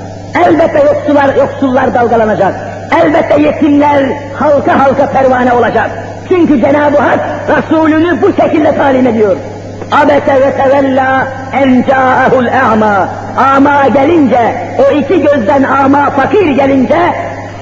Elbette 0.46 0.78
yoksullar, 0.78 1.34
yoksullar 1.36 1.94
dalgalanacak. 1.94 2.75
Elbette 2.92 3.42
yetimler 3.42 4.04
halka 4.38 4.84
halka 4.84 5.06
pervane 5.06 5.52
olacak. 5.52 5.90
Çünkü 6.28 6.60
Cenab-ı 6.60 6.98
Hak 6.98 7.18
Resulünü 7.48 8.22
bu 8.22 8.42
şekilde 8.42 8.76
talim 8.76 9.06
ediyor. 9.06 9.36
Abese 9.92 10.40
ve 10.40 10.56
tevella 10.56 11.28
en 11.52 11.82
câehul 11.82 12.46
a'ma. 12.46 13.08
Ama 13.56 13.88
gelince, 13.88 14.54
o 14.78 14.92
iki 14.92 15.22
gözden 15.22 15.62
ama 15.62 16.10
fakir 16.10 16.48
gelince, 16.48 16.98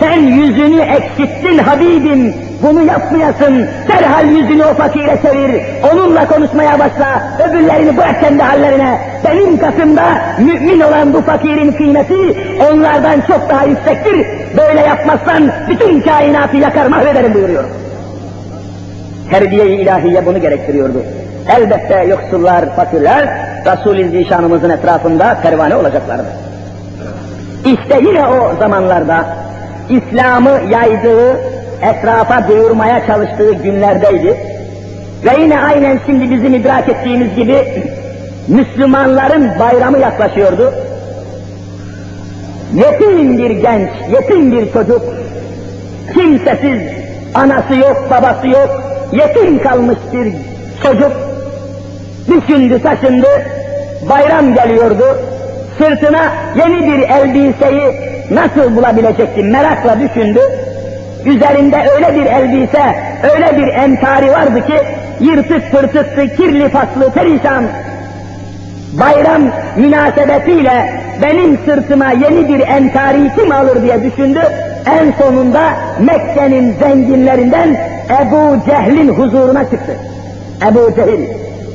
sen 0.00 0.20
yüzünü 0.20 0.80
eksilttin 0.80 1.58
Habibim, 1.58 2.34
bunu 2.62 2.82
yapmayasın. 2.86 3.66
Derhal 3.88 4.26
yüzünü 4.26 4.64
o 4.64 4.74
fakire 4.74 5.18
çevir. 5.22 5.62
Onunla 5.92 6.26
konuşmaya 6.28 6.78
başla. 6.78 7.36
Öbürlerini 7.48 7.96
bırak 7.96 8.20
kendi 8.20 8.42
hallerine. 8.42 8.98
Benim 9.24 9.58
katımda 9.58 10.04
mümin 10.38 10.80
olan 10.80 11.14
bu 11.14 11.20
fakirin 11.20 11.72
kıymeti 11.72 12.36
onlardan 12.70 13.20
çok 13.28 13.48
daha 13.48 13.64
yüksektir. 13.64 14.26
Böyle 14.56 14.80
yapmazsan 14.80 15.50
bütün 15.68 16.00
kainatı 16.00 16.56
yakar 16.56 16.86
mahvederim 16.86 17.34
buyuruyor. 17.34 17.64
Terbiye-i 19.30 19.80
ilahiye 19.80 20.26
bunu 20.26 20.40
gerektiriyordu. 20.40 21.02
Elbette 21.56 22.04
yoksullar, 22.04 22.76
fakirler 22.76 23.28
Resul-i 23.66 24.08
Zişanımızın 24.08 24.70
etrafında 24.70 25.38
pervane 25.42 25.76
olacaklardı. 25.76 26.26
İşte 27.64 28.00
yine 28.08 28.26
o 28.26 28.56
zamanlarda 28.58 29.26
İslam'ı 29.90 30.60
yaydığı, 30.70 31.40
etrafa 31.82 32.48
duyurmaya 32.48 33.06
çalıştığı 33.06 33.52
günlerdeydi. 33.52 34.36
Ve 35.24 35.40
yine 35.40 35.60
aynen 35.60 35.98
şimdi 36.06 36.30
bizim 36.30 36.54
idrak 36.54 36.88
ettiğimiz 36.88 37.34
gibi 37.36 37.64
Müslümanların 38.48 39.50
bayramı 39.60 39.98
yaklaşıyordu. 39.98 40.74
Yetim 42.74 43.38
bir 43.38 43.50
genç, 43.50 43.90
yetim 44.12 44.52
bir 44.52 44.72
çocuk, 44.72 45.02
kimsesiz, 46.14 46.80
anası 47.34 47.74
yok, 47.74 48.08
babası 48.10 48.48
yok, 48.48 48.82
yetim 49.12 49.62
kalmış 49.62 49.98
bir 50.12 50.32
çocuk, 50.82 51.12
düşündü, 52.28 52.82
taşındı, 52.82 53.28
bayram 54.08 54.54
geliyordu, 54.54 55.18
sırtına 55.78 56.32
yeni 56.56 56.92
bir 56.92 57.08
elbiseyi 57.08 58.13
nasıl 58.30 58.76
bulabilecekti 58.76 59.42
merakla 59.42 60.00
düşündü, 60.00 60.40
Üzerinde 61.26 61.76
öyle 61.94 62.14
bir 62.14 62.26
elbise, 62.26 62.82
öyle 63.34 63.58
bir 63.58 63.68
entari 63.68 64.32
vardı 64.32 64.66
ki, 64.66 64.74
yırtık 65.20 65.72
pırtıktı, 65.72 66.36
kirli 66.36 66.68
paslı, 66.68 67.10
perişan. 67.10 67.64
Bayram 68.92 69.42
münasebetiyle 69.76 70.92
benim 71.22 71.58
sırtıma 71.64 72.10
yeni 72.10 72.48
bir 72.48 72.60
entari 72.68 73.30
kim 73.36 73.52
alır 73.52 73.82
diye 73.82 74.02
düşündü. 74.02 74.40
En 74.86 75.12
sonunda 75.22 75.62
Mekke'nin 76.00 76.74
zenginlerinden 76.78 77.76
Ebu 78.22 78.64
Cehil'in 78.66 79.08
huzuruna 79.08 79.64
çıktı. 79.64 79.96
Ebu 80.70 80.94
Cehil 80.96 81.28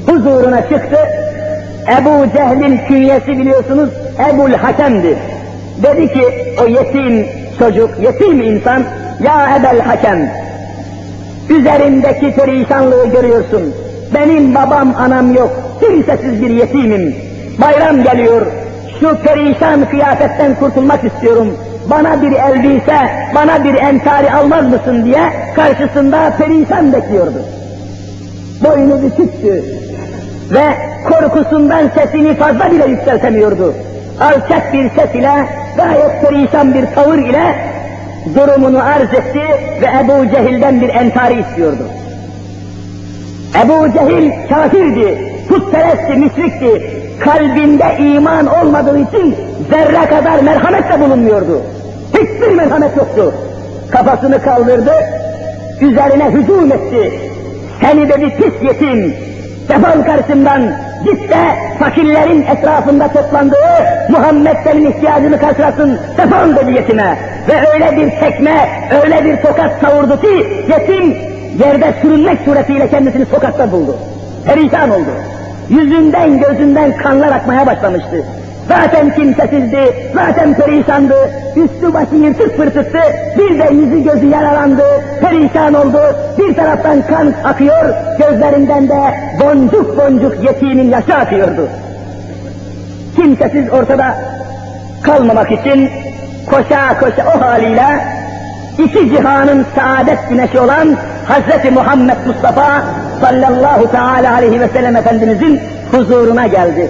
huzuruna 0.08 0.62
çıktı. 0.62 0.98
Ebu 2.02 2.32
Cehil'in 2.38 2.78
künyesi 2.88 3.28
biliyorsunuz 3.28 3.90
Ebul 4.30 4.54
Hakem'di. 4.54 5.18
Dedi 5.84 6.14
ki 6.14 6.24
o 6.64 6.68
yetim 6.68 7.28
çocuk, 7.60 7.90
yetim 8.02 8.42
insan 8.42 8.84
ya 9.24 9.58
Ebel 9.58 9.80
Hakem, 9.80 10.32
üzerimdeki 11.50 12.32
perişanlığı 12.36 13.06
görüyorsun. 13.06 13.74
Benim 14.14 14.56
babam 14.56 14.96
anam 15.00 15.34
yok, 15.34 15.52
kimsesiz 15.80 16.42
bir 16.42 16.50
yetimim. 16.50 17.16
Bayram 17.62 18.04
geliyor, 18.04 18.46
şu 19.00 19.18
perişan 19.18 19.90
kıyafetten 19.90 20.56
kurtulmak 20.56 21.04
istiyorum. 21.04 21.58
Bana 21.90 22.22
bir 22.22 22.32
elbise, 22.32 22.98
bana 23.36 23.64
bir 23.64 23.74
entari 23.74 24.32
almaz 24.32 24.64
mısın 24.70 25.06
diye 25.06 25.22
karşısında 25.56 26.34
perişan 26.38 26.94
bekliyordu. 26.94 27.42
Boynu 28.64 29.02
büküktü 29.04 29.64
ve 30.52 30.66
korkusundan 31.10 31.90
sesini 31.96 32.36
fazla 32.36 32.72
bile 32.72 32.86
yükseltemiyordu. 32.86 33.74
Alçak 34.22 34.74
bir 34.74 34.90
ses 34.90 35.16
ile, 35.16 35.59
gayet 35.80 36.22
perişan 36.22 36.74
bir 36.74 36.86
tavır 36.96 37.18
ile 37.18 37.56
durumunu 38.36 38.84
arz 38.84 39.14
etti 39.14 39.42
ve 39.82 39.88
Ebu 40.04 40.30
Cehil'den 40.36 40.82
bir 40.82 40.90
entari 40.90 41.40
istiyordu. 41.40 41.84
Ebu 43.64 43.94
Cehil 43.94 44.32
kafirdi, 44.50 45.18
putperestti, 45.50 46.14
müşrikti. 46.16 47.00
Kalbinde 47.20 47.98
iman 48.00 48.46
olmadığı 48.46 49.00
için 49.00 49.36
zerre 49.70 50.06
kadar 50.10 50.40
merhamet 50.40 50.92
de 50.92 51.00
bulunmuyordu. 51.00 51.62
Hiçbir 52.14 52.56
merhamet 52.56 52.98
yoktu. 52.98 53.34
Kafasını 53.92 54.42
kaldırdı, 54.42 54.94
üzerine 55.82 56.30
hücum 56.30 56.72
etti. 56.72 57.12
Seni 57.82 58.10
dedi 58.10 58.36
pis 58.38 58.64
yetim, 58.64 59.16
defol 59.70 60.04
karşımdan, 60.06 60.62
git 61.06 61.30
de 61.30 61.56
fakirlerin 61.80 62.42
etrafında 62.42 63.08
toplandığı 63.08 63.56
Muhammed 64.10 64.56
senin 64.64 64.92
ihtiyacını 64.92 65.40
karşılasın, 65.40 66.00
defol 66.18 66.56
dedi 66.56 66.72
yetime. 66.72 67.18
Ve 67.50 67.74
öyle 67.74 67.98
bir 67.98 68.20
tekme, 68.20 68.70
öyle 69.04 69.26
bir 69.26 69.38
tokat 69.42 69.72
savurdu 69.82 70.22
ki 70.22 70.48
yetim 70.70 71.18
yerde 71.60 71.94
sürünmek 72.02 72.40
suretiyle 72.46 72.90
kendisini 72.90 73.26
sokakta 73.26 73.72
buldu. 73.72 73.98
Perişan 74.46 74.90
oldu. 74.90 75.10
Yüzünden 75.70 76.40
gözünden 76.40 76.98
kanlar 76.98 77.32
akmaya 77.32 77.68
başlamıştı. 77.68 78.26
Zaten 78.70 79.16
kimsesizdi, 79.16 79.94
zaten 80.14 80.54
perişandı, 80.54 81.16
üstü 81.56 81.94
başı 81.94 82.16
yırtık 82.16 82.58
pırtıktı, 82.58 83.00
bir 83.38 83.60
de 83.60 83.74
yüzü 83.74 84.04
gözü 84.04 84.28
yaralandı, 84.28 84.84
perişan 85.22 85.74
oldu, 85.74 86.02
bir 86.38 86.56
taraftan 86.56 87.02
kan 87.02 87.34
akıyor, 87.44 87.94
gözlerinden 88.20 88.90
de 88.90 89.00
boncuk 89.42 89.98
boncuk 89.98 90.44
yetimin 90.44 90.90
yaşı 90.90 91.16
akıyordu. 91.16 91.70
Kimsesiz 93.16 93.74
ortada 93.74 94.18
kalmamak 95.04 95.52
için 95.52 95.90
koşa 96.50 97.00
koşa 97.00 97.38
o 97.38 97.42
haliyle 97.42 97.88
iki 98.78 99.10
cihanın 99.10 99.66
saadet 99.76 100.30
güneşi 100.30 100.60
olan 100.60 100.98
Hazreti 101.28 101.72
Muhammed 101.72 102.18
Mustafa 102.28 102.84
sallallahu 103.22 103.92
teala 103.92 104.34
aleyhi 104.34 104.60
ve 104.60 104.68
sellem 104.68 104.96
Efendimizin 104.96 105.60
huzuruna 105.92 106.48
geldi. 106.48 106.90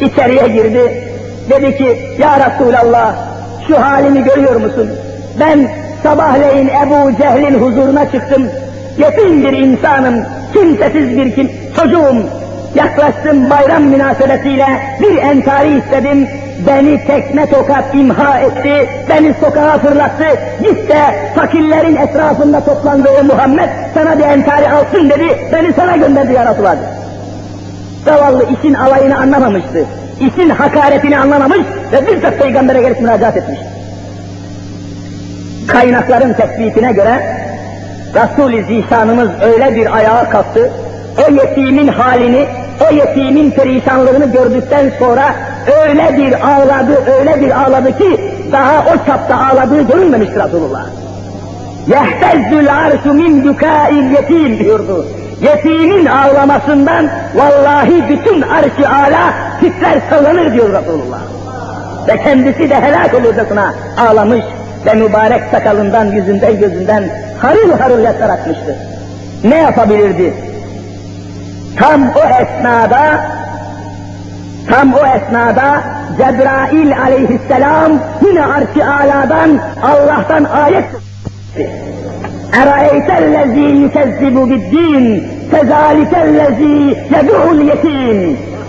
İçeriye 0.00 0.48
girdi. 0.48 1.04
Dedi 1.50 1.76
ki, 1.76 1.98
Ya 2.18 2.50
Resulallah, 2.50 3.14
şu 3.68 3.80
halimi 3.80 4.24
görüyor 4.24 4.56
musun? 4.56 4.90
Ben 5.40 5.68
sabahleyin 6.02 6.68
Ebu 6.68 7.16
Cehil'in 7.16 7.58
huzuruna 7.58 8.12
çıktım. 8.12 8.46
Yetim 8.98 9.42
bir 9.42 9.52
insanım, 9.52 10.14
kimsesiz 10.52 11.16
bir 11.16 11.34
kim, 11.34 11.50
çocuğum. 11.76 12.16
Yaklaştım 12.74 13.50
bayram 13.50 13.82
münasebetiyle 13.82 14.66
bir 15.00 15.16
entari 15.16 15.78
istedim. 15.78 16.28
Beni 16.66 17.06
tekme 17.06 17.50
tokat 17.50 17.94
imha 17.94 18.38
etti, 18.38 18.88
beni 19.08 19.34
sokağa 19.40 19.78
fırlattı. 19.78 20.24
Git 20.62 20.88
de 20.88 21.00
fakirlerin 21.34 21.96
etrafında 21.96 22.64
toplandığı 22.64 23.24
Muhammed 23.24 23.68
sana 23.94 24.18
bir 24.18 24.24
entari 24.24 24.68
alsın 24.70 25.10
dedi, 25.10 25.38
beni 25.52 25.72
sana 25.72 25.96
gönderdi 25.96 26.32
ya 26.32 26.50
Resulallah. 26.50 26.99
Zavallı 28.04 28.44
işin 28.58 28.74
alayını 28.74 29.18
anlamamıştı. 29.18 29.84
İşin 30.20 30.50
hakaretini 30.50 31.18
anlamamış 31.18 31.60
ve 31.92 32.06
bizzat 32.06 32.38
peygambere 32.38 32.82
gelip 32.82 33.00
müracaat 33.00 33.36
etmiş. 33.36 33.58
Kaynakların 35.66 36.32
tespitine 36.32 36.92
göre 36.92 37.40
Resul-i 38.14 38.64
Zişanımız 38.64 39.28
öyle 39.42 39.76
bir 39.76 39.96
ayağa 39.96 40.30
kalktı, 40.30 40.70
o 41.18 41.32
yetimin 41.32 41.88
halini, 41.88 42.46
o 42.80 42.94
yetimin 42.94 43.50
perişanlığını 43.50 44.32
gördükten 44.32 44.92
sonra 44.98 45.34
öyle 45.84 46.16
bir 46.16 46.48
ağladı, 46.48 47.12
öyle 47.18 47.40
bir 47.40 47.62
ağladı 47.62 47.98
ki 47.98 48.20
daha 48.52 48.80
o 48.80 49.06
çapta 49.06 49.36
ağladığı 49.36 49.82
görülmemiştir 49.82 50.40
Resulullah. 50.44 50.86
Yehtezzül 51.86 52.74
arşu 52.74 53.14
min 53.14 53.44
dükâil 53.44 54.10
yetim 54.10 54.58
diyordu. 54.58 55.06
Yetimin 55.40 56.06
ağlamasından 56.06 57.08
vallahi 57.34 58.08
bütün 58.08 58.42
arş-ı 58.42 58.88
ala 58.88 59.32
titrer 59.60 60.00
sallanır 60.10 60.52
diyor 60.52 60.82
Resulullah. 60.82 61.20
Ve 62.08 62.22
kendisi 62.22 62.70
de 62.70 62.80
helak 62.80 63.14
olurcasına 63.14 63.74
ağlamış 63.98 64.44
ve 64.86 64.94
mübarek 64.94 65.42
sakalından, 65.50 66.04
yüzünden, 66.04 66.60
gözünden 66.60 67.04
harıl 67.42 67.78
harıl 67.78 67.98
yaşlar 67.98 68.28
akmıştı. 68.28 68.76
Ne 69.44 69.56
yapabilirdi? 69.56 70.34
Tam 71.78 72.02
o 72.02 72.20
esnada, 72.20 73.20
tam 74.70 74.94
o 74.94 75.06
esnada 75.06 75.80
Cebrail 76.18 77.00
aleyhisselam 77.02 77.92
yine 78.26 78.44
arş-ı 78.46 78.84
aladan 78.84 79.58
Allah'tan 79.82 80.44
ayet 80.44 80.84
اَرَأَيْتَ 82.61 83.09
الَّذ۪ي 83.23 83.67
يُكَذِّبُ 83.83 84.35
بِالدِّينِ 84.49 85.05
فَذَٰلِكَ 85.51 86.13
الَّذ۪ي 86.27 86.77
يَدُعُ 87.15 87.41
الْيَت۪ينِ 87.55 88.19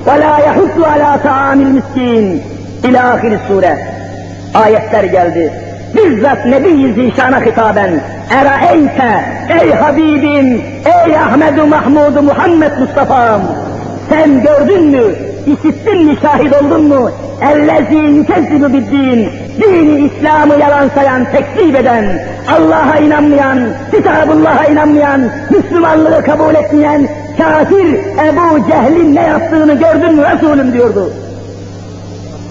وَلَا 0.06 0.34
يَحُدُّ 0.46 0.76
عَلَى 0.92 1.10
طَعَامِ 1.26 1.58
الْمِسْك۪ينِ 1.66 2.26
İlâ 2.88 3.12
ahir 3.12 3.38
sure. 3.48 3.78
Ayetler 4.54 5.04
geldi. 5.04 5.52
Bizzat 5.94 6.46
Nebi-i 6.46 6.92
Zişan'a 6.92 7.40
hitaben, 7.40 8.00
Eraeyte, 8.30 9.24
ey 9.62 9.70
Habibim, 9.70 10.62
ey 10.84 11.16
Ahmedu 11.16 11.66
Mahmudu 11.66 12.22
Muhammed 12.22 12.72
Mustafa'm, 12.80 13.42
sen 14.08 14.42
gördün 14.42 14.84
mü, 14.84 15.02
işittin 15.46 16.06
mi, 16.06 16.16
şahit 16.22 16.52
oldun 16.62 16.82
mu? 16.82 17.10
Ellezî 17.52 17.96
yükezzibu 17.96 18.72
biddin, 18.72 19.28
dini 19.60 20.06
İslam'ı 20.06 20.54
yalan 20.60 20.88
sayan, 20.88 21.26
tekzip 21.32 21.76
eden, 21.76 22.04
Allah'a 22.48 22.96
inanmayan, 22.96 23.58
Kitabullah'a 23.90 24.64
inanmayan, 24.64 25.20
Müslümanlığı 25.50 26.24
kabul 26.24 26.54
etmeyen, 26.54 27.08
kafir 27.38 27.86
Ebu 28.28 28.68
Cehil'in 28.68 29.14
ne 29.14 29.22
yaptığını 29.22 29.74
gördün 29.74 30.14
mü 30.14 30.22
Resulüm 30.22 30.72
diyordu. 30.72 31.12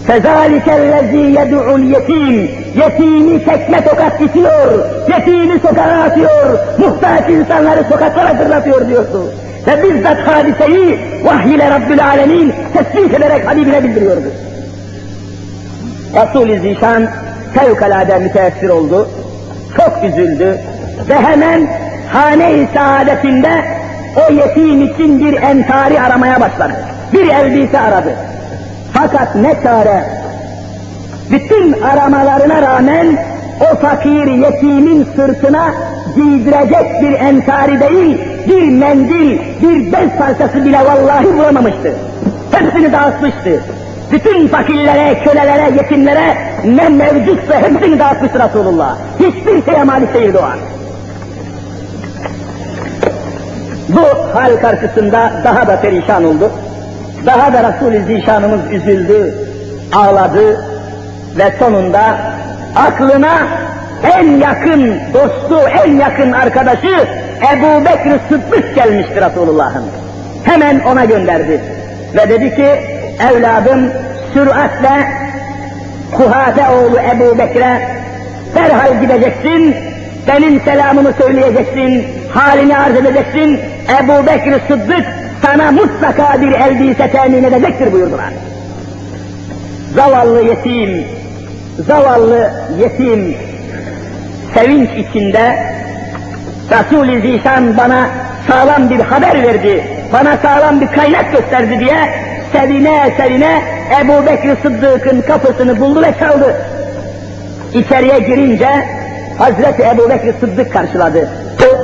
فَذَٰلِكَ 0.08 0.68
الَّذ۪ي 0.82 1.24
يَدُعُ 1.40 1.66
الْيَت۪يمِ 1.80 2.48
Yetimi 2.82 3.46
tekme 3.46 3.84
tokat 3.86 4.22
itiyor, 4.22 4.86
yetimi 5.10 5.60
sokağa 5.60 6.04
atıyor, 6.04 6.60
muhtaç 6.78 7.30
insanları 7.30 7.84
sokaklara 7.84 8.34
fırlatıyor 8.34 8.88
diyordu. 8.88 9.32
Ve 9.68 9.84
bizzat 9.84 10.18
hadiseyi 10.18 11.00
vahiy 11.24 11.56
ile 11.56 11.72
Rabbül 11.72 12.06
Alemin 12.06 12.54
tesbih 12.74 13.14
ederek 13.14 13.48
Habibine 13.48 13.84
bildiriyordu. 13.84 14.28
Resul-i 16.15 16.61
Zişan 16.61 17.09
fevkalade 17.55 18.19
müteessir 18.19 18.69
oldu, 18.69 19.09
çok 19.77 20.05
üzüldü 20.05 20.59
ve 21.09 21.15
hemen 21.15 21.67
hane-i 22.13 22.69
saadetinde 22.75 23.65
o 24.17 24.33
yetim 24.33 24.83
için 24.83 25.21
bir 25.21 25.43
entari 25.43 26.01
aramaya 26.01 26.41
başladı. 26.41 26.73
Bir 27.13 27.29
elbise 27.29 27.81
aradı. 27.81 28.15
Fakat 28.93 29.35
ne 29.35 29.55
çare? 29.63 30.05
Bütün 31.31 31.83
aramalarına 31.83 32.63
rağmen 32.63 33.19
o 33.61 33.77
fakir 33.77 34.27
yetimin 34.27 35.09
sırtına 35.17 35.75
giydirecek 36.15 37.03
bir 37.03 37.13
entari 37.13 37.81
değil, 37.81 38.19
bir 38.49 38.69
mendil, 38.69 39.39
bir 39.63 39.93
bez 39.93 40.19
parçası 40.19 40.65
bile 40.65 40.79
vallahi 40.79 41.37
bulamamıştı. 41.39 41.95
Hepsini 42.53 42.93
dağıtmıştı. 42.93 43.61
Bütün 44.13 44.49
fakirlere, 44.49 45.19
kölelere, 45.25 45.77
yetimlere 45.77 46.37
ne 46.65 46.89
mevcutsa 46.89 47.61
hepsini 47.61 47.99
dağıtmıştı 47.99 48.39
Resulullah. 48.39 48.97
Hiçbir 49.19 49.73
şeye 49.73 49.85
malik 49.85 50.15
değildi 50.15 50.39
o 50.39 50.45
an. 50.45 50.59
Bu 53.89 54.35
hal 54.35 54.57
karşısında 54.57 55.33
daha 55.45 55.67
da 55.67 55.81
perişan 55.81 56.25
oldu. 56.25 56.51
Daha 57.27 57.53
da 57.53 57.73
Resul-i 57.73 58.03
Zişanımız 58.05 58.61
üzüldü, 58.73 59.35
ağladı 59.95 60.65
ve 61.39 61.53
sonunda 61.59 62.19
aklına 62.77 63.39
en 64.19 64.37
yakın 64.37 64.95
dostu, 65.15 65.61
en 65.85 65.93
yakın 65.93 66.33
arkadaşı 66.33 67.07
Ebu 67.53 67.85
Bekir 67.85 68.21
Sıddık 68.29 68.75
gelmişti 68.75 69.21
Resulullah'ın. 69.21 69.85
Hemen 70.45 70.81
ona 70.81 71.05
gönderdi. 71.05 71.61
Ve 72.17 72.29
dedi 72.29 72.57
ki, 72.57 72.90
evladım 73.29 73.93
süratle 74.35 75.21
Kuhate 76.17 76.69
oğlu 76.69 76.99
Ebu 76.99 77.39
Bekir'e 77.39 78.01
derhal 78.55 79.01
gideceksin, 79.01 79.77
benim 80.29 80.61
selamımı 80.61 81.13
söyleyeceksin, 81.13 82.07
halini 82.35 82.77
arz 82.79 82.97
edeceksin, 82.97 83.61
Ebu 84.03 84.27
Bekir 84.27 84.55
Sıddık 84.69 85.07
sana 85.43 85.73
mutlaka 85.73 86.41
bir 86.41 86.53
elbise 86.53 87.11
temin 87.11 87.45
edecektir 87.45 87.93
buyurdular. 87.93 88.33
Zavallı 89.95 90.43
yetim, 90.43 91.05
zavallı 91.87 92.51
yetim 92.81 93.37
sevinç 94.55 94.91
içinde 94.91 95.57
Resul-i 96.71 97.21
Zişan 97.21 97.77
bana 97.77 98.09
sağlam 98.49 98.91
bir 98.91 99.01
haber 99.01 99.43
verdi, 99.43 99.85
bana 100.13 100.37
sağlam 100.37 100.81
bir 100.81 100.87
kaynak 100.87 101.33
gösterdi 101.33 101.81
diye 101.81 102.30
sevine 102.53 103.13
sevine 103.17 103.63
Ebu 104.01 104.27
Bekir 104.27 104.57
Sıddık'ın 104.63 105.21
kapısını 105.21 105.81
buldu 105.81 106.03
ve 106.03 106.15
çaldı. 106.19 106.57
İçeriye 107.75 108.19
girince 108.19 108.69
Hazreti 109.39 109.83
Ebu 109.83 110.11
Bekir 110.11 110.35
Sıddık 110.41 110.73
karşıladı. 110.73 111.29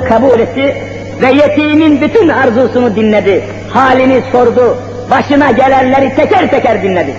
Kabul 0.09 0.39
etti 0.39 0.75
ve 1.21 1.31
yetimin 1.31 2.01
bütün 2.01 2.29
arzusunu 2.29 2.95
dinledi. 2.95 3.43
Halini 3.73 4.21
sordu, 4.31 4.77
başına 5.11 5.51
gelenleri 5.51 6.15
teker 6.15 6.51
teker 6.51 6.83
dinledi. 6.83 7.13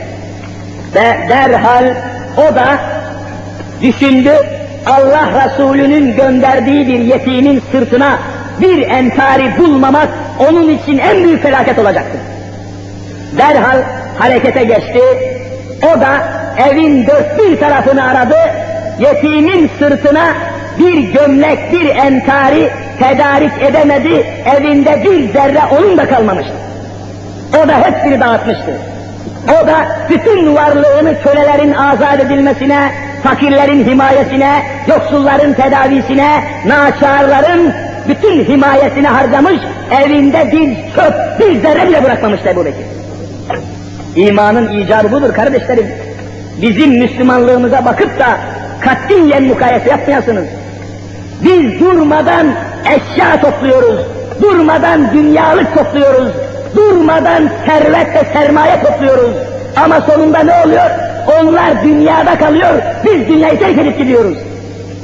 Ve 0.94 1.28
derhal 1.28 1.94
o 2.36 2.54
da 2.54 2.78
düşündü, 3.82 4.32
Allah 4.86 5.28
Resulü'nün 5.44 6.16
gönderdiği 6.16 6.86
bir 6.86 6.98
yetimin 6.98 7.62
sırtına 7.72 8.18
bir 8.60 8.90
entari 8.90 9.58
bulmamak 9.58 10.08
onun 10.38 10.68
için 10.68 10.98
en 10.98 11.24
büyük 11.24 11.42
felaket 11.42 11.78
olacaktır. 11.78 12.20
Derhal 13.36 13.82
harekete 14.18 14.64
geçti. 14.64 15.00
O 15.82 16.00
da 16.00 16.18
evin 16.70 17.06
dört 17.06 17.38
bir 17.38 17.60
tarafını 17.60 18.04
aradı. 18.04 18.36
Yetimin 18.98 19.70
sırtına 19.78 20.34
bir 20.78 21.12
gömlek, 21.12 21.72
bir 21.72 21.86
entari 21.86 22.70
tedarik 22.98 23.52
edemedi. 23.62 24.26
Evinde 24.56 25.04
bir 25.04 25.32
zerre 25.32 25.60
onun 25.78 25.98
da 25.98 26.08
kalmamıştı. 26.08 26.52
O 27.64 27.68
da 27.68 27.78
hepsini 27.78 28.20
dağıtmıştı. 28.20 28.72
O 29.48 29.66
da 29.66 29.74
bütün 30.10 30.56
varlığını 30.56 31.22
kölelerin 31.22 31.72
azat 31.72 32.20
edilmesine, 32.20 32.90
fakirlerin 33.22 33.84
himayesine, 33.84 34.62
yoksulların 34.88 35.52
tedavisine, 35.52 36.44
naçarların 36.66 37.72
bütün 38.08 38.44
himayesine 38.44 39.08
harcamış, 39.08 39.60
evinde 40.02 40.52
bir 40.52 40.76
çöp, 40.94 41.40
bir 41.40 41.62
zerre 41.62 41.88
bile 41.88 42.04
bırakmamıştı 42.04 42.48
Ebu 42.48 42.64
Bekir. 42.64 42.97
İmanın 44.18 44.72
icabı 44.72 45.12
budur 45.12 45.32
kardeşlerim. 45.32 45.86
Bizim 46.62 46.98
Müslümanlığımıza 46.98 47.84
bakıp 47.84 48.18
da 48.18 48.38
katiyen 48.80 49.44
mukayese 49.44 49.90
yapmayasınız. 49.90 50.44
Biz 51.44 51.80
durmadan 51.80 52.46
eşya 52.84 53.40
topluyoruz, 53.40 54.00
durmadan 54.42 55.12
dünyalık 55.14 55.74
topluyoruz, 55.74 56.32
durmadan 56.76 57.50
servet 57.66 58.14
ve 58.14 58.32
sermaye 58.32 58.82
topluyoruz. 58.82 59.30
Ama 59.76 60.00
sonunda 60.00 60.38
ne 60.38 60.52
oluyor? 60.64 60.90
Onlar 61.40 61.82
dünyada 61.82 62.38
kalıyor, 62.38 62.74
biz 63.04 63.28
dünyayı 63.28 63.58
terk 63.58 63.78
edip 63.78 63.98
gidiyoruz. 63.98 64.38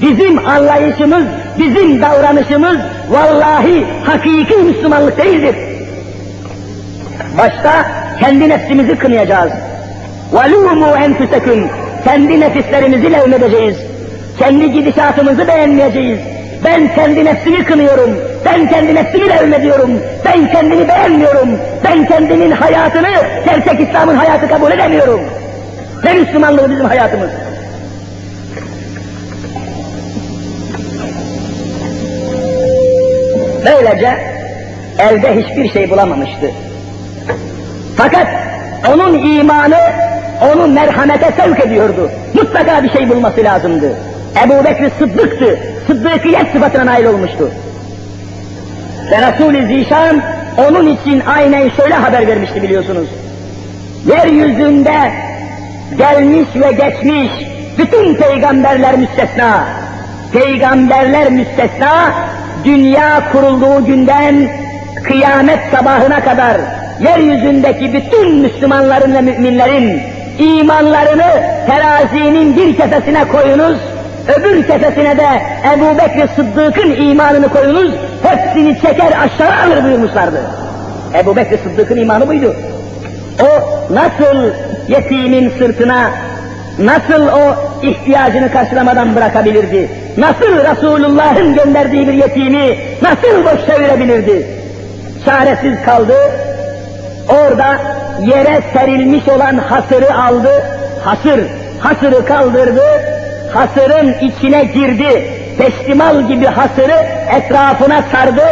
Bizim 0.03 0.49
anlayışımız, 0.49 1.25
bizim 1.59 2.03
davranışımız 2.03 2.77
vallahi 3.11 3.87
hakiki 4.05 4.57
Müslümanlık 4.57 5.19
değildir. 5.19 5.57
Başta 7.39 8.04
kendi 8.20 8.50
nefsimizi 8.50 8.96
kınayacağız. 8.98 9.52
وَلُومُوا 10.34 10.98
اَنْفُسَكُمْ 11.06 11.68
Kendi 12.04 12.40
nefislerimizi 12.40 13.12
levmedeceğiz. 13.12 13.78
Kendi 14.40 14.72
gidişatımızı 14.72 15.48
beğenmeyeceğiz. 15.48 16.20
Ben 16.66 16.96
kendi 16.96 17.26
nefsimi 17.26 17.66
kınıyorum. 17.66 18.10
Ben 18.46 18.70
kendi 18.70 18.96
nefsimi 18.96 19.30
levmediyorum. 19.30 19.92
Ben 20.26 20.52
kendimi 20.52 20.88
beğenmiyorum. 20.88 21.50
Ben 21.84 22.08
kendimin 22.08 22.52
hayatını 22.52 23.10
gerçek 23.46 23.88
İslam'ın 23.88 24.16
hayatı 24.16 24.48
kabul 24.48 24.72
edemiyorum. 24.72 25.22
Ne 26.04 26.14
Müslümanlığı 26.14 26.72
bizim 26.72 26.86
hayatımız. 26.86 27.30
Böylece 33.66 34.18
elde 35.00 35.36
hiçbir 35.36 35.74
şey 35.74 35.90
bulamamıştı. 35.90 36.52
Fakat 37.97 38.27
onun 38.95 39.19
imanı 39.19 39.79
onu 40.53 40.67
merhamete 40.67 41.31
sevk 41.37 41.61
ediyordu. 41.61 42.11
Mutlaka 42.35 42.83
bir 42.83 42.91
şey 42.91 43.11
bulması 43.11 43.45
lazımdı. 43.45 43.97
Ebu 44.45 44.65
Bekir 44.65 44.91
Sıddık'tı. 44.99 45.59
Sıddıkiyet 45.87 46.53
sıfatına 46.53 46.87
nail 46.87 47.05
olmuştu. 47.05 47.51
Ve 49.11 49.33
Resul-i 49.33 49.67
Zişan 49.67 50.23
onun 50.69 50.97
için 50.97 51.23
aynen 51.27 51.69
şöyle 51.69 51.95
haber 51.95 52.27
vermişti 52.27 52.63
biliyorsunuz. 52.63 53.09
Yeryüzünde 54.07 55.13
gelmiş 55.99 56.49
ve 56.55 56.73
geçmiş 56.73 57.31
bütün 57.79 58.15
peygamberler 58.15 58.97
müstesna. 58.97 59.65
Peygamberler 60.33 61.31
müstesna 61.31 62.13
dünya 62.65 63.23
kurulduğu 63.33 63.87
günden 63.87 64.49
kıyamet 65.05 65.61
sabahına 65.71 66.21
kadar 66.21 66.57
yeryüzündeki 67.01 67.93
bütün 67.93 68.35
Müslümanların 68.35 69.15
ve 69.15 69.21
müminlerin 69.21 70.03
imanlarını 70.39 71.43
terazinin 71.67 72.57
bir 72.57 72.77
kefesine 72.77 73.25
koyunuz, 73.25 73.79
öbür 74.37 74.67
kefesine 74.67 75.19
de 75.19 75.27
Ebu 75.75 75.99
Bekir 75.99 76.29
Sıddık'ın 76.37 76.91
imanını 76.91 77.49
koyunuz, 77.49 77.95
hepsini 78.23 78.81
çeker 78.81 79.13
aşağı 79.13 79.67
alır 79.67 79.85
buyurmuşlardı. 79.85 80.41
Ebu 81.19 81.37
Bekir 81.37 81.59
Sıddık'ın 81.59 81.97
imanı 81.97 82.29
buydu. 82.29 82.57
O 83.43 83.49
nasıl 83.95 84.51
yetimin 84.89 85.53
sırtına, 85.59 86.11
nasıl 86.79 87.27
o 87.27 87.57
ihtiyacını 87.83 88.53
karşılamadan 88.53 89.17
bırakabilirdi? 89.17 89.89
Nasıl 90.17 90.57
Resulullah'ın 90.71 91.55
gönderdiği 91.55 92.09
bir 92.09 92.13
yetimi 92.13 92.79
nasıl 93.03 93.45
boş 93.45 93.67
çevirebilirdi? 93.67 94.47
Çaresiz 95.25 95.83
kaldı, 95.85 96.17
orada 97.35 97.79
yere 98.27 98.61
serilmiş 98.73 99.29
olan 99.29 99.59
hasırı 99.59 100.15
aldı, 100.15 100.63
hasır, 101.05 101.41
hasırı 101.81 102.25
kaldırdı, 102.27 102.85
hasırın 103.55 104.15
içine 104.21 104.65
girdi, 104.65 105.31
peştimal 105.59 106.29
gibi 106.29 106.47
hasırı 106.47 106.97
etrafına 107.37 108.03
sardı, 108.13 108.45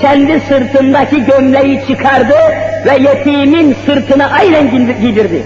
kendi 0.00 0.40
sırtındaki 0.40 1.24
gömleği 1.24 1.86
çıkardı 1.88 2.34
ve 2.86 3.08
yetimin 3.08 3.76
sırtına 3.86 4.30
aynen 4.30 4.70
giydirdi. 5.00 5.42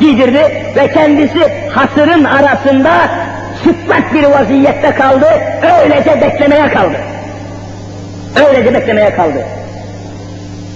Giydirdi 0.00 0.72
ve 0.76 0.88
kendisi 0.92 1.68
hasırın 1.74 2.24
arasında 2.24 2.92
çıplak 3.64 4.14
bir 4.14 4.24
vaziyette 4.24 4.94
kaldı, 4.94 5.26
öylece 5.80 6.20
beklemeye 6.20 6.68
kaldı. 6.68 6.96
Öylece 8.48 8.74
beklemeye 8.74 9.14
kaldı. 9.14 9.38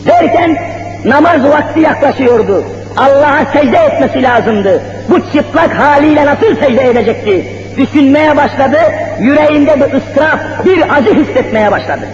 Derken 0.07 0.59
namaz 1.07 1.45
vakti 1.45 1.81
yaklaşıyordu. 1.81 2.65
Allah'a 2.97 3.45
secde 3.53 3.77
etmesi 3.77 4.23
lazımdı. 4.23 4.83
Bu 5.11 5.33
çıplak 5.33 5.75
haliyle 5.79 6.27
nasıl 6.27 6.57
secde 6.57 6.91
edecekti? 6.91 7.47
Düşünmeye 7.77 8.37
başladı, 8.37 8.79
yüreğinde 9.21 9.77
bir 9.77 9.95
ıstırap, 9.95 10.65
bir 10.65 10.97
acı 10.97 11.15
hissetmeye 11.15 11.71
başladı. 11.71 12.07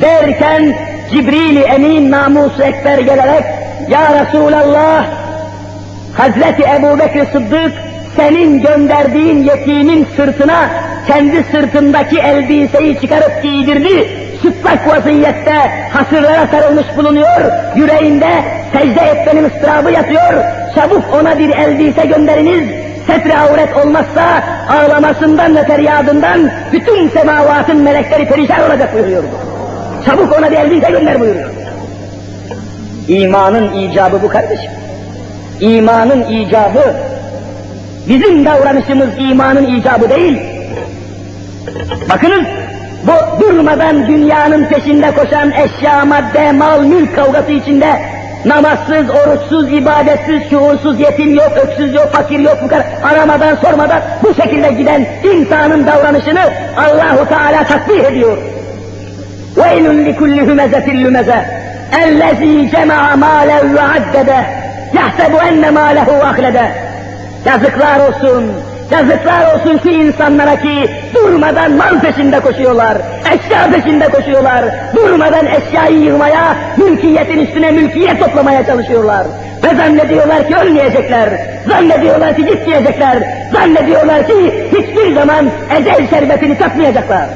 Derken 0.00 0.74
Cibril-i 1.12 1.60
Emin 1.60 2.10
namusu 2.10 2.62
ekber 2.62 2.98
gelerek, 2.98 3.44
Ya 3.90 4.24
Resulallah, 4.24 5.04
Hazreti 6.16 6.62
Ebu 6.62 6.98
Bekir 6.98 7.24
Sıddık, 7.32 7.72
senin 8.16 8.62
gönderdiğin 8.62 9.44
yetimin 9.44 10.06
sırtına 10.16 10.70
kendi 11.06 11.44
sırtındaki 11.50 12.18
elbiseyi 12.18 13.00
çıkarıp 13.00 13.42
giydirdi, 13.42 14.21
çıplak 14.42 14.88
vaziyette 14.88 15.54
hasırlara 15.92 16.46
sarılmış 16.46 16.86
bulunuyor, 16.96 17.40
yüreğinde 17.76 18.44
secde 18.72 19.00
etmenin 19.00 19.44
ıstırabı 19.44 19.90
yatıyor, 19.90 20.44
çabuk 20.74 21.04
ona 21.14 21.38
bir 21.38 21.50
elbise 21.50 22.06
gönderiniz, 22.06 22.70
setre 23.06 23.38
avret 23.38 23.76
olmazsa 23.76 24.42
ağlamasından 24.68 25.56
ve 25.56 25.64
feryadından 25.64 26.50
bütün 26.72 27.08
semavatın 27.08 27.76
melekleri 27.76 28.28
perişan 28.28 28.70
olacak 28.70 28.94
buyuruyordu. 28.94 29.26
Çabuk 30.06 30.38
ona 30.38 30.50
bir 30.50 30.56
elbise 30.56 30.90
gönder 30.90 31.20
buyuruyor. 31.20 31.50
İmanın 33.08 33.72
icabı 33.72 34.22
bu 34.22 34.28
kardeşim. 34.28 34.70
İmanın 35.60 36.22
icabı, 36.22 36.94
bizim 38.08 38.44
davranışımız 38.44 39.08
imanın 39.18 39.80
icabı 39.80 40.10
değil. 40.10 40.38
Bakınız, 42.10 42.46
bu 43.03 43.41
durmadan 43.41 44.07
dünyanın 44.07 44.65
peşinde 44.65 45.11
koşan 45.11 45.51
eşya, 45.51 46.05
madde, 46.05 46.51
mal, 46.51 46.81
mülk 46.81 47.15
kavgası 47.15 47.51
içinde 47.51 47.99
namazsız, 48.45 49.09
oruçsuz, 49.09 49.71
ibadetsiz, 49.73 50.49
şuursuz, 50.49 50.99
yetim 50.99 51.35
yok, 51.35 51.51
öksüz 51.63 51.93
yok, 51.93 52.09
fakir 52.13 52.39
yok, 52.39 52.57
bu 52.63 52.67
kadar 52.67 52.85
aramadan 53.03 53.55
sormadan 53.55 54.01
bu 54.23 54.33
şekilde 54.33 54.71
giden 54.71 55.05
insanın 55.23 55.87
davranışını 55.87 56.41
Allahu 56.77 57.29
Teala 57.29 57.63
takdir 57.63 58.03
ediyor. 58.03 58.37
وَيْلٌ 59.57 59.85
لِكُلِّ 60.07 60.37
هُمَزَةٍ 60.49 60.87
لُمَزَةٍ 61.03 61.39
اَلَّذ۪ي 62.03 62.53
جَمَعَ 62.73 63.03
مَالًا 63.25 63.59
وَعَدَّدَهُ 63.77 64.43
يَحْسَبُ 64.97 65.33
اَنَّ 65.47 65.63
مَالَهُ 65.79 66.09
اَخْلَدَهُ 66.29 66.67
Yazıklar 67.45 67.99
olsun, 68.07 68.53
Yazıklar 68.92 69.54
olsun 69.54 69.80
şu 69.82 69.88
insanlara 69.88 70.56
ki 70.56 70.90
durmadan 71.14 71.72
mal 71.72 72.00
peşinde 72.00 72.40
koşuyorlar, 72.40 72.98
eşya 73.34 73.70
peşinde 73.70 74.08
koşuyorlar, 74.08 74.64
durmadan 74.96 75.46
eşyayı 75.46 75.98
yığmaya, 75.98 76.56
mülkiyetin 76.76 77.38
üstüne 77.38 77.70
mülkiyet 77.70 78.20
toplamaya 78.20 78.66
çalışıyorlar. 78.66 79.26
Ve 79.64 79.76
zannediyorlar 79.76 80.48
ki 80.48 80.56
ölmeyecekler, 80.56 81.28
zannediyorlar 81.68 82.36
ki 82.36 82.46
gitmeyecekler, 82.46 83.18
zannediyorlar 83.52 84.26
ki 84.26 84.68
hiçbir 84.72 85.14
zaman 85.14 85.50
ecel 85.80 86.10
şerbetini 86.10 86.58
tatmayacaklar. 86.58 87.28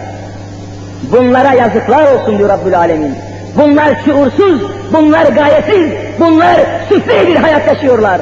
Bunlara 1.13 1.53
yazıklar 1.53 2.13
olsun 2.13 2.39
diyor 2.39 2.49
Rabbül 2.49 2.79
Alemin. 2.79 3.15
Bunlar 3.57 3.89
şuursuz, 4.05 4.63
bunlar 4.93 5.27
gayetsiz, 5.27 5.93
bunlar 6.21 6.57
süfli 6.89 7.29
bir 7.29 7.37
hayat 7.37 7.67
yaşıyorlar. 7.67 8.21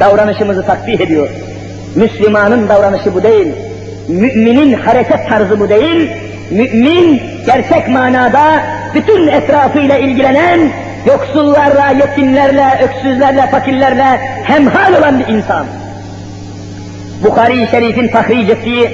Davranışımızı 0.00 0.66
takdir 0.66 1.00
ediyor. 1.00 1.28
Müslümanın 1.94 2.68
davranışı 2.68 3.14
bu 3.14 3.22
değil. 3.22 3.52
Müminin 4.08 4.72
hareket 4.72 5.28
tarzı 5.28 5.60
bu 5.60 5.68
değil. 5.68 6.10
Mümin 6.50 7.22
gerçek 7.46 7.88
manada 7.88 8.62
bütün 8.94 9.28
etrafıyla 9.28 9.98
ilgilenen, 9.98 10.60
yoksullarla, 11.06 11.90
yetimlerle, 11.90 12.84
öksüzlerle, 12.84 13.46
fakirlerle 13.50 14.20
hemhal 14.44 14.94
olan 14.94 15.18
bir 15.18 15.34
insan. 15.34 15.66
Bukhari-i 17.24 17.66
Şerif'in 17.70 18.08
tahric 18.08 18.52
ettiği 18.52 18.90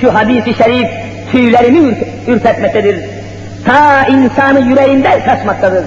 şu 0.00 0.14
hadisi 0.14 0.54
şerif 0.54 0.88
tüylerimi 1.32 1.94
ürpertmektedir. 2.26 2.96
Ta 3.64 4.06
insanı 4.06 4.60
yüreğinden 4.60 5.24
kaçmaktadır. 5.24 5.84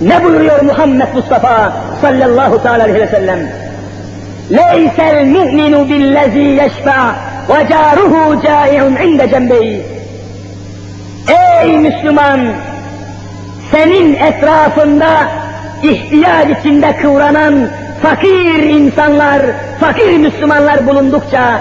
Ne 0.00 0.24
buyuruyor 0.24 0.62
Muhammed 0.62 1.14
Mustafa 1.14 1.72
sallallahu 2.00 2.68
aleyhi 2.68 3.00
ve 3.00 3.06
sellem? 3.06 3.38
Mu'minu 4.50 5.88
billezî 5.88 6.38
yeşfa 6.38 7.14
ve 7.48 7.68
câruhu 7.68 8.42
câi'un 8.42 8.96
inde 8.96 9.28
cembeyh. 9.30 9.80
Ey 11.62 11.78
Müslüman! 11.78 12.40
Senin 13.70 14.14
etrafında 14.14 15.08
ihtiyaç 15.82 16.58
içinde 16.58 16.96
kıvranan 16.96 17.68
fakir 18.02 18.62
insanlar, 18.62 19.42
fakir 19.80 20.18
Müslümanlar 20.18 20.86
bulundukça 20.86 21.60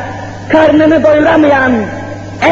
karnını 0.52 1.04
doyuramayan, 1.04 1.72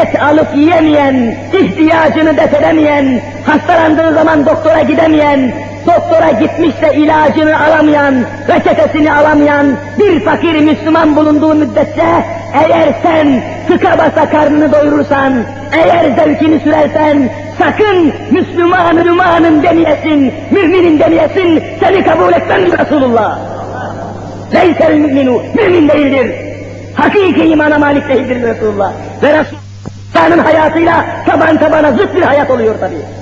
et 0.02 0.22
alıp 0.22 0.56
yiyemeyen, 0.56 1.34
ihtiyacını 1.52 2.36
defedemeyen, 2.36 3.20
hastalandığı 3.46 4.14
zaman 4.14 4.46
doktora 4.46 4.82
gidemeyen, 4.82 5.52
doktora 5.88 6.30
gitmiş 6.30 6.82
de 6.82 6.94
ilacını 6.94 7.66
alamayan, 7.66 8.14
reçetesini 8.48 9.12
alamayan 9.12 9.66
bir 9.98 10.20
fakir 10.20 10.60
Müslüman 10.60 11.16
bulunduğu 11.16 11.54
müddetçe 11.54 12.24
eğer 12.54 12.94
sen 13.02 13.42
tıka 13.68 13.98
basa 13.98 14.30
karnını 14.30 14.72
doyurursan, 14.72 15.32
eğer 15.72 16.04
zevkini 16.16 16.60
sürersen, 16.60 17.30
sakın 17.58 18.12
Müslüman 18.30 18.94
Müslümanın 18.94 19.62
demeyesin, 19.62 20.32
müminin 20.50 20.98
demeyesin, 20.98 21.62
seni 21.80 22.04
kabul 22.04 22.32
etmem 22.32 22.60
Resulullah. 22.78 23.38
Leysel 24.54 24.94
müminu, 24.94 25.42
mümin 25.54 25.88
değildir. 25.88 26.34
Hakiki 26.94 27.44
imana 27.44 27.78
malik 27.78 28.08
değildir 28.08 28.42
Resulullah. 28.42 28.92
Ve 29.22 29.28
Resulullah'ın 29.28 30.44
hayatıyla 30.44 31.04
taban 31.26 31.58
tabana 31.58 31.92
zıt 31.92 32.16
bir 32.16 32.22
hayat 32.22 32.50
oluyor 32.50 32.74
tabi. 32.80 33.17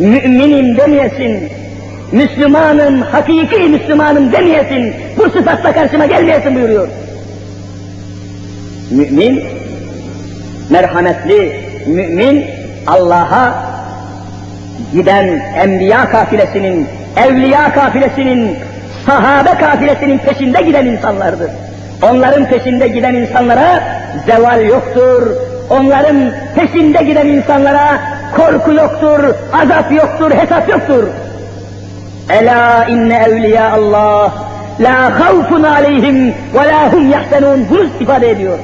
Müminim 0.00 0.76
demeyesin, 0.76 1.48
Müslümanım, 2.12 3.02
hakiki 3.02 3.56
Müslümanım 3.56 4.32
demeyesin, 4.32 4.94
bu 5.18 5.30
sıfatla 5.30 5.72
karşıma 5.72 6.06
gelmeyesin 6.06 6.54
buyuruyor. 6.54 6.88
Mümin, 8.90 9.44
merhametli, 10.70 11.60
mümin, 11.86 12.46
Allah'a 12.86 13.54
giden 14.92 15.42
enbiya 15.56 16.10
kafilesinin, 16.10 16.86
evliya 17.26 17.74
kafilesinin, 17.74 18.56
sahabe 19.06 19.50
kafilesinin 19.50 20.18
peşinde 20.18 20.62
giden 20.62 20.86
insanlardır. 20.86 21.50
Onların 22.02 22.46
peşinde 22.46 22.88
giden 22.88 23.14
insanlara 23.14 23.82
zeval 24.26 24.64
yoktur. 24.64 25.30
Onların 25.70 26.16
peşinde 26.56 27.02
giden 27.02 27.26
insanlara 27.26 28.00
korku 28.36 28.72
yoktur, 28.72 29.34
azap 29.52 29.92
yoktur, 29.92 30.30
hesap 30.30 30.68
yoktur. 30.68 31.04
Ela 32.28 32.86
inne 32.88 33.14
evliya 33.14 33.72
Allah 33.72 34.32
la 34.80 35.20
havfun 35.20 35.62
aleyhim 35.62 36.34
ve 36.54 36.68
la 36.68 36.92
hum 36.92 37.10
yahzenun 37.10 37.66
bunu 37.70 37.86
ifade 38.00 38.30
ediyor. 38.30 38.58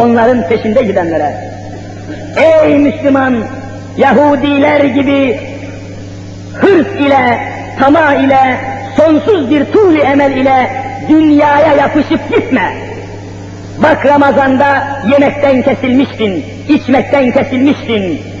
Onların 0.00 0.48
peşinde 0.48 0.82
gidenlere. 0.82 1.34
Ey 2.36 2.78
Müslüman! 2.78 3.34
Yahudiler 3.96 4.80
gibi 4.80 5.40
hırs 6.54 6.86
ile, 7.00 7.38
tama 7.78 8.14
ile, 8.14 8.56
sonsuz 8.96 9.50
bir 9.50 9.64
tuğli 9.64 9.98
emel 9.98 10.36
ile 10.36 10.70
dünyaya 11.08 11.72
yapışıp 11.72 12.28
gitme. 12.34 12.72
Bak 13.82 14.06
Ramazan'da 14.06 15.00
yemekten 15.12 15.62
kesilmiştin, 15.62 16.44
içmekten 16.68 17.30
kesilmiştin. 17.30 18.31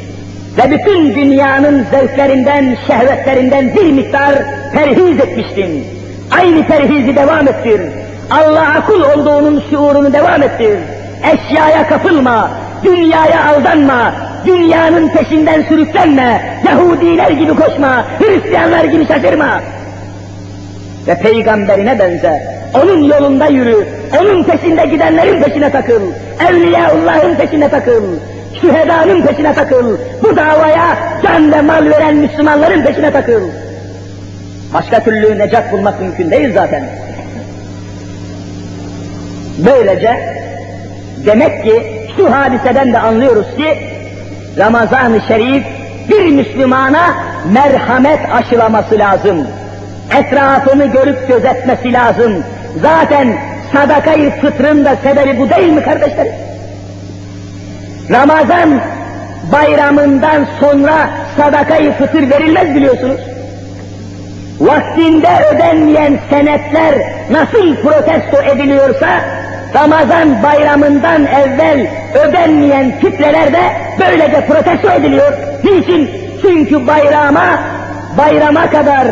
Ve 0.58 0.70
bütün 0.70 1.14
dünyanın 1.14 1.86
zevklerinden, 1.90 2.76
şehvetlerinden 2.86 3.74
bir 3.74 3.92
miktar 3.92 4.34
perhiz 4.72 5.20
etmiştin. 5.20 5.84
Aynı 6.30 6.66
perhizi 6.66 7.16
devam 7.16 7.48
ettir. 7.48 7.80
Allah'a 8.30 8.86
kul 8.86 9.00
olduğunun 9.00 9.62
şuurunu 9.70 10.12
devam 10.12 10.42
ettir. 10.42 10.78
Eşyaya 11.32 11.88
kapılma, 11.88 12.50
dünyaya 12.84 13.46
aldanma, 13.46 14.14
dünyanın 14.46 15.08
peşinden 15.08 15.62
sürüklenme, 15.62 16.60
Yahudiler 16.66 17.30
gibi 17.30 17.54
koşma, 17.54 18.04
Hristiyanlar 18.18 18.84
gibi 18.84 19.06
şaşırma 19.06 19.60
ve 21.06 21.18
peygamberine 21.18 21.98
benze. 21.98 22.62
Onun 22.74 23.02
yolunda 23.02 23.46
yürü, 23.46 23.86
onun 24.20 24.44
peşinde 24.44 24.86
gidenlerin 24.86 25.42
peşine 25.42 25.72
takıl, 25.72 26.02
Evliyaullah'ın 26.48 27.34
peşine 27.34 27.68
takıl, 27.68 28.02
şühedanın 28.60 29.22
peşine 29.22 29.54
takıl, 29.54 29.96
bu 30.22 30.36
davaya 30.36 30.96
can 31.22 31.52
ve 31.52 31.60
mal 31.60 31.90
veren 31.90 32.16
Müslümanların 32.16 32.82
peşine 32.82 33.12
takıl. 33.12 33.42
Başka 34.74 35.04
türlü 35.04 35.38
necat 35.38 35.72
bulmak 35.72 36.00
mümkün 36.00 36.30
değil 36.30 36.54
zaten. 36.54 36.84
Böylece 39.58 40.36
demek 41.26 41.64
ki 41.64 41.82
şu 42.16 42.32
hadiseden 42.32 42.92
de 42.92 42.98
anlıyoruz 42.98 43.46
ki 43.56 43.78
Ramazan-ı 44.58 45.20
Şerif 45.28 45.64
bir 46.08 46.26
Müslümana 46.26 47.14
merhamet 47.52 48.20
aşılaması 48.34 48.98
lazım 48.98 49.46
etrafını 50.18 50.86
görüp 50.86 51.28
gözetmesi 51.28 51.92
lazım. 51.92 52.44
Zaten 52.82 53.36
sadakayı 53.72 54.30
fıtrın 54.30 54.84
da 54.84 54.96
sebebi 55.02 55.38
bu 55.38 55.50
değil 55.50 55.72
mi 55.72 55.82
kardeşlerim? 55.82 56.32
Ramazan 58.12 58.80
bayramından 59.52 60.46
sonra 60.60 61.10
sadakayı 61.36 61.92
fıtır 61.92 62.30
verilmez 62.30 62.74
biliyorsunuz. 62.74 63.20
Vaktinde 64.60 65.28
ödenmeyen 65.54 66.18
senetler 66.30 66.94
nasıl 67.30 67.76
protesto 67.76 68.42
ediliyorsa, 68.42 69.08
Ramazan 69.74 70.42
bayramından 70.42 71.26
evvel 71.26 71.86
ödenmeyen 72.14 72.92
fitreler 73.00 73.52
de 73.52 73.62
böylece 74.00 74.46
protesto 74.46 74.90
ediliyor. 74.90 75.32
Niçin? 75.64 76.10
Çünkü 76.42 76.86
bayrama, 76.86 77.58
bayrama 78.18 78.70
kadar 78.70 79.06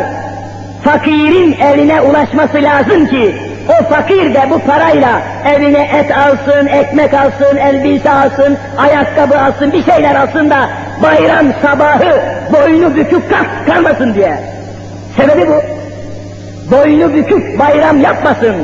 fakirin 0.85 1.53
eline 1.53 2.01
ulaşması 2.01 2.63
lazım 2.63 3.07
ki 3.07 3.50
o 3.71 3.85
fakir 3.85 4.35
de 4.35 4.51
bu 4.51 4.59
parayla 4.59 5.23
evine 5.55 5.91
et 5.99 6.17
alsın, 6.17 6.67
ekmek 6.67 7.15
alsın, 7.15 7.57
elbise 7.57 8.11
alsın, 8.11 8.59
ayakkabı 8.79 9.39
alsın, 9.39 9.73
bir 9.73 9.85
şeyler 9.85 10.15
alsın 10.15 10.51
da 10.51 10.69
bayram 11.03 11.47
sabahı 11.63 12.21
boynu 12.53 12.97
bükük 12.97 13.31
kalk 13.31 13.67
kalmasın 13.67 14.15
diye. 14.15 14.39
Sebebi 15.17 15.49
bu. 15.49 15.63
Boynu 16.77 17.15
bükük 17.15 17.59
bayram 17.59 18.01
yapmasın. 18.01 18.55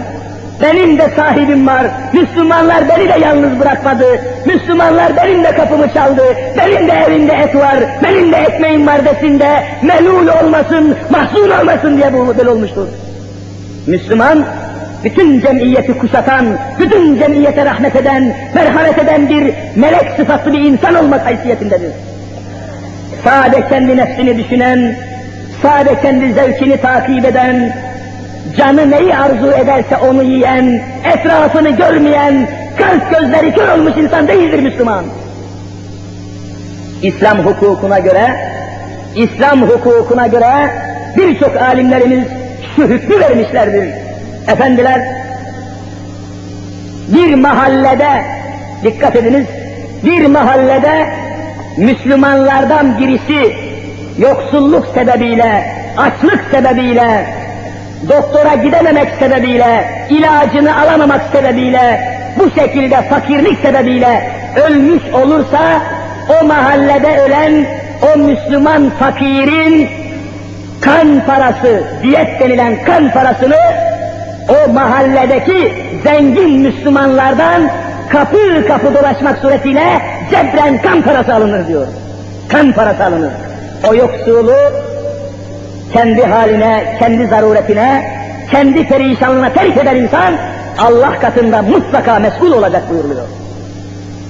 Benim 0.62 0.98
de 0.98 1.10
sahibim 1.16 1.66
var. 1.66 1.86
Müslümanlar 2.12 2.88
beni 2.88 3.08
de 3.08 3.18
yalnız 3.26 3.60
bırakmadı. 3.60 4.04
Müslümanlar 4.46 5.16
benim 5.16 5.44
de 5.44 5.52
kapımı 5.52 5.92
çaldı. 5.92 6.22
Benim 6.58 6.88
de 6.88 6.92
evimde 6.92 7.32
et 7.32 7.56
var. 7.56 7.76
Benim 8.02 8.32
de 8.32 8.36
ekmeğim 8.36 8.86
var 8.86 9.00
desinde 9.04 9.64
melul 9.82 10.28
olmasın, 10.28 10.96
mahzun 11.10 11.50
olmasın 11.50 11.96
diye 11.96 12.12
bu 12.12 12.24
model 12.24 12.46
olmuştur. 12.46 12.86
Müslüman, 13.86 14.44
bütün 15.04 15.40
cemiyeti 15.40 15.98
kuşatan, 15.98 16.46
bütün 16.80 17.18
cemiyete 17.18 17.64
rahmet 17.64 17.96
eden, 17.96 18.36
merhamet 18.54 18.98
eden 18.98 19.28
bir 19.28 19.54
melek 19.76 20.10
sıfatlı 20.16 20.52
bir 20.52 20.60
insan 20.60 20.94
olmak 20.94 21.26
haysiyetindedir. 21.26 21.92
Sade 23.24 23.68
kendi 23.68 23.96
nefsini 23.96 24.38
düşünen, 24.38 24.96
sade 25.62 26.00
kendi 26.02 26.32
zevkini 26.32 26.80
takip 26.80 27.24
eden, 27.24 27.76
canı 28.56 28.90
neyi 28.90 29.16
arzu 29.16 29.52
ederse 29.52 29.96
onu 29.96 30.22
yiyen, 30.22 30.82
etrafını 31.14 31.70
görmeyen, 31.70 32.48
kalp 32.78 33.10
gözleri 33.10 33.54
kör 33.54 33.68
olmuş 33.68 33.92
insan 33.96 34.28
değildir 34.28 34.60
Müslüman. 34.60 35.04
İslam 37.02 37.38
hukukuna 37.38 37.98
göre, 37.98 38.36
İslam 39.16 39.62
hukukuna 39.62 40.26
göre 40.26 40.70
birçok 41.16 41.56
alimlerimiz 41.56 42.24
şu 42.76 42.82
hükmü 42.82 43.20
vermişlerdir. 43.20 44.05
Efendiler, 44.48 45.00
bir 47.08 47.34
mahallede, 47.34 48.22
dikkat 48.84 49.16
ediniz, 49.16 49.46
bir 50.04 50.26
mahallede 50.26 51.06
Müslümanlardan 51.76 52.98
birisi 52.98 53.56
yoksulluk 54.18 54.86
sebebiyle, 54.94 55.64
açlık 55.96 56.44
sebebiyle, 56.50 57.26
doktora 58.08 58.54
gidememek 58.54 59.08
sebebiyle, 59.18 59.84
ilacını 60.10 60.80
alamamak 60.80 61.22
sebebiyle, 61.32 62.16
bu 62.38 62.60
şekilde 62.60 63.02
fakirlik 63.02 63.58
sebebiyle 63.58 64.30
ölmüş 64.66 65.02
olursa, 65.14 65.82
o 66.40 66.46
mahallede 66.46 67.20
ölen 67.20 67.66
o 68.14 68.18
Müslüman 68.18 68.90
fakirin 68.90 69.88
kan 70.80 71.20
parası, 71.26 71.84
diyet 72.02 72.40
denilen 72.40 72.84
kan 72.84 73.10
parasını 73.10 73.56
o 74.48 74.72
mahalledeki 74.72 75.72
zengin 76.04 76.60
Müslümanlardan 76.60 77.62
kapı 78.08 78.66
kapı 78.68 78.94
dolaşmak 78.94 79.38
suretiyle 79.38 80.02
cebren 80.30 80.82
kan 80.82 81.02
parası 81.02 81.34
alınır 81.34 81.68
diyor. 81.68 81.86
Kan 82.48 82.72
parası 82.72 83.04
alınır. 83.04 83.32
O 83.90 83.94
yoksulu 83.94 84.54
kendi 85.92 86.24
haline, 86.24 86.96
kendi 86.98 87.26
zaruretine, 87.26 88.04
kendi 88.50 88.88
perişanlığına 88.88 89.52
terk 89.52 89.76
eden 89.76 89.96
insan 89.96 90.34
Allah 90.78 91.18
katında 91.20 91.62
mutlaka 91.62 92.18
mesul 92.18 92.52
olacak 92.52 92.90
buyuruluyor. 92.90 93.26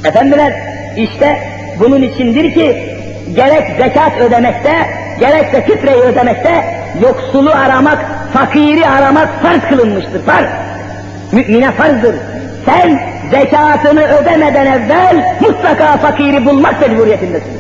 Efendiler 0.05 0.53
işte 0.97 1.39
bunun 1.81 2.03
içindir 2.03 2.55
ki 2.55 2.97
gerek 3.37 3.77
zekat 3.79 4.21
ödemekte, 4.21 4.73
gerekse 5.21 5.63
fitreyi 5.63 6.03
ödemekte 6.03 6.65
yoksulu 7.03 7.51
aramak, 7.51 7.99
fakiri 8.37 8.87
aramak 8.87 9.29
farz 9.43 9.63
kılınmıştır. 9.69 10.23
Farz. 10.23 10.47
Mümine 11.33 11.71
farzdır. 11.71 12.15
Sen 12.65 13.01
zekatını 13.31 14.05
ödemeden 14.05 14.67
evvel 14.67 15.37
mutlaka 15.41 15.97
fakiri 15.97 16.47
bulmak 16.47 16.81
mecburiyetindesin. 16.81 17.53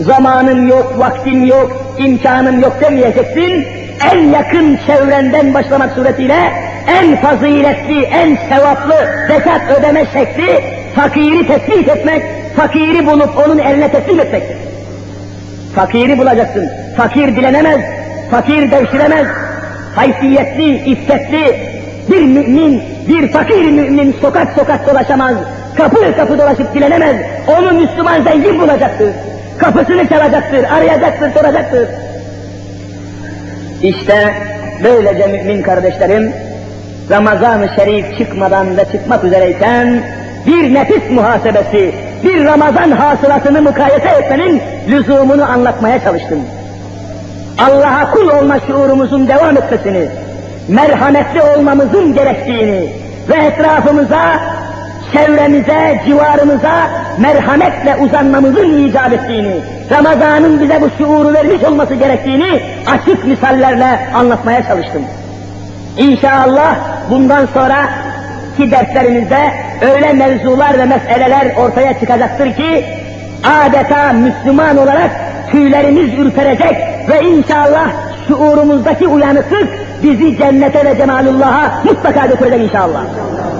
Zamanın 0.00 0.68
yok, 0.68 0.94
vaktin 0.98 1.46
yok, 1.46 1.94
imkanım 1.98 2.60
yok 2.60 2.76
demeyeceksin. 2.80 3.66
En 4.12 4.18
yakın 4.18 4.78
çevrenden 4.86 5.54
başlamak 5.54 5.92
suretiyle 5.92 6.52
en 6.88 7.16
faziletli, 7.16 8.02
en 8.02 8.38
sevaplı 8.48 8.94
zekat 9.28 9.78
ödeme 9.78 10.04
şekli 10.12 10.60
fakiri 10.96 11.46
tespit 11.46 11.88
etmek, 11.88 12.22
fakiri 12.56 13.06
bulup 13.06 13.38
onun 13.46 13.58
eline 13.58 13.90
teslim 13.90 14.20
etmektir. 14.20 14.56
Fakiri 15.74 16.18
bulacaksın. 16.18 16.70
Fakir 16.96 17.36
dilenemez, 17.36 17.80
fakir 18.30 18.70
devşiremez. 18.70 19.26
Haysiyetli, 19.94 20.76
iffetli 20.76 21.56
bir 22.10 22.22
mümin, 22.22 22.82
bir 23.08 23.32
fakir 23.32 23.70
mümin 23.70 24.16
sokak 24.20 24.52
sokak 24.58 24.88
dolaşamaz. 24.90 25.34
Kapı 25.76 26.16
kapı 26.16 26.38
dolaşıp 26.38 26.74
dilenemez. 26.74 27.16
Onu 27.48 27.72
Müslüman 27.72 28.22
zengin 28.22 28.60
bulacaktır. 28.60 29.10
Kapısını 29.58 30.08
çalacaktır, 30.08 30.64
arayacaktır, 30.64 31.30
soracaktır. 31.30 31.88
İşte 33.82 34.34
böylece 34.84 35.26
mümin 35.26 35.62
kardeşlerim, 35.62 36.32
Ramazan-ı 37.10 37.68
Şerif 37.76 38.18
çıkmadan 38.18 38.76
ve 38.76 38.84
çıkmak 38.92 39.24
üzereyken 39.24 40.02
bir 40.46 40.74
nefis 40.74 41.10
muhasebesi, 41.10 41.94
bir 42.24 42.44
Ramazan 42.44 42.90
hasılatını 42.90 43.62
mukayese 43.62 44.08
etmenin 44.08 44.62
lüzumunu 44.88 45.50
anlatmaya 45.50 46.04
çalıştım. 46.04 46.38
Allah'a 47.58 48.10
kul 48.10 48.28
olma 48.28 48.60
şuurumuzun 48.60 49.28
devam 49.28 49.56
etmesini, 49.56 50.08
merhametli 50.68 51.42
olmamızın 51.42 52.14
gerektiğini 52.14 52.92
ve 53.28 53.34
etrafımıza, 53.34 54.40
çevremize, 55.12 56.00
civarımıza 56.06 56.90
merhametle 57.18 57.96
uzanmamızın 57.96 58.88
icap 58.88 59.12
ettiğini, 59.12 59.54
Ramazan'ın 59.90 60.60
bize 60.60 60.80
bu 60.80 60.90
şuuru 60.98 61.34
vermiş 61.34 61.64
olması 61.64 61.94
gerektiğini 61.94 62.60
açık 62.86 63.24
misallerle 63.24 63.98
anlatmaya 64.14 64.66
çalıştım. 64.66 65.02
İnşallah 65.96 66.76
bundan 67.10 67.46
sonra 67.54 67.88
ki 68.56 68.70
derslerimizde 68.70 69.52
öyle 69.94 70.12
mevzular 70.12 70.78
ve 70.78 70.84
meseleler 70.84 71.54
ortaya 71.56 72.00
çıkacaktır 72.00 72.54
ki 72.54 72.84
adeta 73.44 74.12
Müslüman 74.12 74.76
olarak 74.76 75.10
tüylerimiz 75.50 76.18
ürperecek 76.18 76.97
ve 77.08 77.20
inşallah 77.22 77.90
şuurumuzdaki 78.28 79.08
uyanıklık 79.08 79.68
bizi 80.02 80.38
cennete 80.38 80.84
ve 80.84 80.96
cemalullah'a 80.96 81.82
mutlaka 81.84 82.26
götürecek 82.26 82.60
inşallah. 82.60 83.02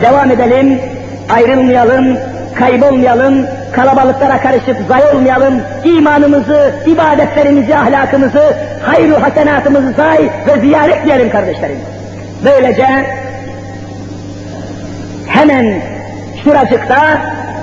Devam 0.01 0.31
edelim, 0.31 0.81
ayrılmayalım, 1.29 2.17
kaybolmayalım, 2.55 3.47
kalabalıklara 3.73 4.41
karışıp 4.41 4.77
zay 4.89 5.03
olmayalım, 5.15 5.55
imanımızı, 5.85 6.75
ibadetlerimizi, 6.87 7.77
ahlakımızı, 7.77 8.57
hayru 8.83 9.23
hasenatımızı 9.23 9.93
say 9.97 10.19
ve 10.47 10.61
ziyaret 10.61 10.97
etmeyelim 10.97 11.31
kardeşlerim. 11.31 11.79
Böylece 12.45 12.87
hemen 15.27 15.81
şuracıkta 16.45 17.19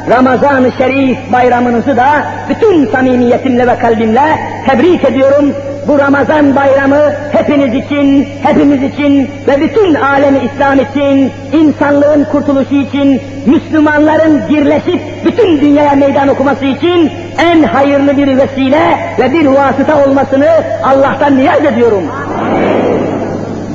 Ramazan-ı 0.09 0.71
Şerif 0.77 1.17
bayramınızı 1.33 1.97
da 1.97 2.07
bütün 2.49 2.85
samimiyetimle 2.85 3.67
ve 3.67 3.79
kalbimle 3.79 4.39
tebrik 4.67 5.05
ediyorum. 5.05 5.55
Bu 5.87 5.99
Ramazan 5.99 6.55
bayramı 6.55 7.13
hepiniz 7.31 7.85
için, 7.85 8.27
hepimiz 8.43 8.83
için 8.83 9.29
ve 9.47 9.61
bütün 9.61 9.95
alemi 9.95 10.39
İslam 10.39 10.79
için, 10.79 11.31
insanlığın 11.53 12.23
kurtuluşu 12.23 12.75
için, 12.75 13.21
Müslümanların 13.45 14.41
birleşip 14.49 15.01
bütün 15.25 15.61
dünyaya 15.61 15.95
meydan 15.95 16.27
okuması 16.27 16.65
için 16.65 17.11
en 17.39 17.63
hayırlı 17.63 18.17
bir 18.17 18.37
vesile 18.37 18.99
ve 19.19 19.33
bir 19.33 19.45
vasıta 19.45 20.05
olmasını 20.05 20.49
Allah'tan 20.83 21.37
niyaz 21.37 21.65
ediyorum. 21.65 22.03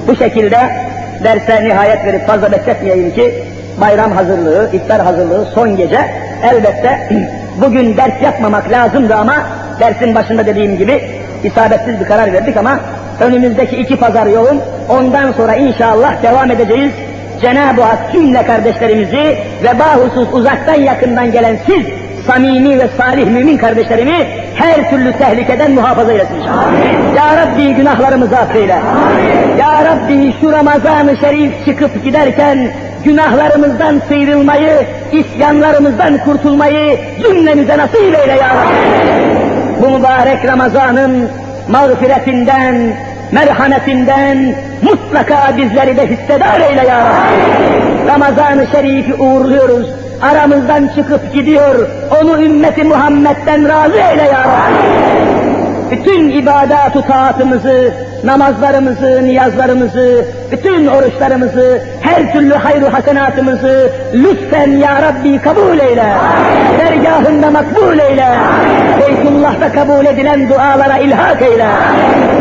Bu 0.09 0.17
şekilde 0.17 0.59
derse 1.25 1.65
nihayet 1.65 2.05
verip 2.05 2.27
fazla 2.27 2.53
bekletmeyeyim 2.53 3.15
ki 3.15 3.45
bayram 3.81 4.13
hazırlığı, 4.13 4.71
iftar 4.73 5.01
hazırlığı 5.01 5.47
son 5.55 5.77
gece 5.77 5.99
elbette 6.51 7.09
bugün 7.63 7.97
ders 7.97 8.23
yapmamak 8.23 8.71
lazımdı 8.71 9.15
ama 9.15 9.35
dersin 9.81 10.15
başında 10.15 10.47
dediğim 10.47 10.79
gibi 10.79 11.20
isabetsiz 11.45 12.01
bir 12.01 12.05
karar 12.05 12.33
verdik 12.33 12.57
ama 12.57 12.81
önümüzdeki 13.21 13.77
iki 13.77 13.97
pazar 13.97 14.27
yoğun 14.27 14.61
ondan 14.89 15.33
sonra 15.33 15.55
inşallah 15.55 16.23
devam 16.23 16.51
edeceğiz. 16.51 16.93
Cenab-ı 17.41 17.83
Hak 17.83 18.13
cümle 18.13 18.43
kardeşlerimizi 18.47 19.39
ve 19.63 19.79
bahusuz 19.79 20.35
uzaktan 20.35 20.75
yakından 20.75 21.33
gelen 21.33 21.57
siz 21.67 21.87
samimi 22.27 22.79
ve 22.79 22.89
salih 22.97 23.27
mümin 23.27 23.59
kardeşlerimi 23.59 24.27
her 24.55 24.91
türlü 24.91 25.13
tehlikeden 25.13 25.73
muhafaza 25.73 26.13
eylesin 26.13 26.35
inşallah. 26.35 26.65
Ya 27.17 27.37
Rabbi 27.37 27.75
günahlarımızı 27.75 28.37
affeyle. 28.37 28.79
Ya 29.59 29.85
Rabbi 29.85 30.35
şu 30.41 30.53
Ramazan-ı 30.53 31.17
Şerif 31.17 31.65
çıkıp 31.65 32.05
giderken 32.05 32.59
günahlarımızdan 33.05 34.03
sıyrılmayı, 34.09 34.87
isyanlarımızdan 35.13 36.19
kurtulmayı 36.19 36.99
cümlemize 37.23 37.79
nasip 37.79 38.05
eyle 38.05 38.33
ya 38.33 38.49
Rabbi. 38.49 39.50
Bu 39.83 39.99
mübarek 39.99 40.45
Ramazan'ın 40.45 41.29
mağfiretinden, 41.69 42.75
merhametinden 43.33 44.55
mutlaka 44.83 45.57
bizleri 45.57 45.97
de 45.97 46.07
hissedar 46.07 46.61
eyle 46.61 46.87
ya 46.89 46.99
Rabbi. 46.99 48.09
Ramazan-ı 48.09 48.67
Şerif'i 48.73 49.15
uğurluyoruz. 49.15 49.87
Aramızdan 50.23 50.89
çıkıp 50.97 51.35
gidiyor. 51.35 51.89
Onu 52.23 52.43
ümmeti 52.43 52.85
Muhammed'den 52.85 53.69
razı 53.69 53.97
eyle 53.97 54.23
ya 54.23 54.45
Rabbi 54.45 55.21
bütün 55.91 56.31
ibadat 56.31 57.07
taatımızı, 57.09 57.95
namazlarımızı, 58.25 59.25
niyazlarımızı, 59.25 60.25
bütün 60.53 60.87
oruçlarımızı, 60.87 61.83
her 62.01 62.33
türlü 62.33 62.55
hayru 62.55 62.93
hasenatımızı 62.93 63.93
lütfen 64.15 64.71
ya 64.71 65.03
Rabbi 65.03 65.39
kabul 65.39 65.79
eyle. 65.79 66.07
Dergahında 66.79 67.51
makbul 67.51 67.99
eyle. 67.99 68.29
Beytullah'ta 69.01 69.73
kabul 69.73 70.07
edilen 70.07 70.49
dualara 70.49 70.99
ilhak 70.99 71.43
eyle. 71.43 71.69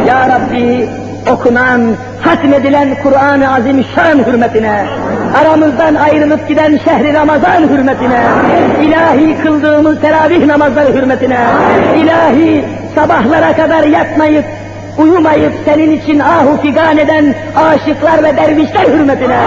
Ya 0.07 0.29
Rabbi 0.29 0.89
okunan, 1.31 1.81
hatmedilen 2.21 2.95
Kur'an-ı 3.03 3.53
Azimüşşan 3.53 4.17
hürmetine, 4.27 4.85
aramızdan 5.41 5.95
ayrılıp 5.95 6.47
giden 6.47 6.79
şehri 6.85 7.13
Ramazan 7.13 7.61
hürmetine, 7.61 8.21
ilahi 8.83 9.37
kıldığımız 9.43 10.01
teravih 10.01 10.45
namazları 10.45 10.93
hürmetine, 10.93 11.39
ilahi 11.97 12.65
sabahlara 12.95 13.55
kadar 13.55 13.83
yatmayıp, 13.83 14.45
uyumayıp 14.99 15.53
senin 15.65 15.91
için 15.91 16.19
ahu 16.19 16.61
figan 16.61 16.97
eden 16.97 17.35
aşıklar 17.55 18.23
ve 18.23 18.37
dervişler 18.37 18.85
hürmetine, 18.85 19.37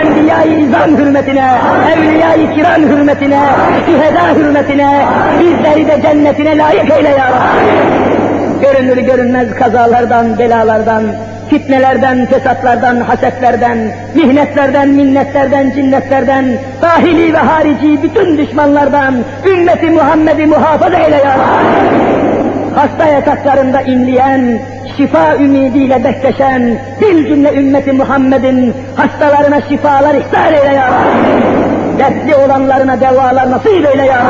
enbiya-i 0.00 0.64
izam 0.64 0.96
hürmetine, 0.96 1.50
evliya-i 1.92 2.54
kiram 2.54 2.82
hürmetine, 2.82 3.40
şüheda 3.86 4.34
hürmetine, 4.34 5.06
bizleri 5.40 5.88
de 5.88 6.02
cennetine 6.02 6.58
layık 6.58 6.90
eyle 6.90 7.08
ya 7.08 7.30
Rabbi. 7.30 8.60
Görünür 8.60 8.96
görünmez 8.96 9.54
kazalardan, 9.54 10.38
belalardan, 10.38 11.02
fitnelerden, 11.50 12.26
fesatlardan, 12.26 12.96
hasetlerden, 13.00 13.78
mihnetlerden, 14.14 14.88
minnetlerden, 14.88 15.70
cinnetlerden, 15.70 16.44
dahili 16.82 17.32
ve 17.32 17.38
harici 17.38 18.02
bütün 18.02 18.38
düşmanlardan 18.38 19.14
ümmeti 19.46 19.90
Muhammed'i 19.90 20.46
muhafaza 20.46 20.98
eyle 20.98 21.16
ya 21.16 21.36
Hasta 22.76 23.06
yataklarında 23.06 23.80
inleyen, 23.80 24.58
şifa 24.96 25.36
ümidiyle 25.36 26.04
bekleşen 26.04 26.78
bir 27.00 27.28
cümle 27.28 27.54
ümmeti 27.54 27.92
Muhammed'in 27.92 28.74
hastalarına 28.96 29.60
şifalar 29.68 30.14
ihtar 30.14 30.52
eyle 30.52 30.74
ya 30.74 30.90
Dertli 31.98 32.36
olanlarına 32.36 33.00
devalar 33.00 33.50
nasip 33.50 33.86
eyle 33.86 34.06
ya 34.06 34.22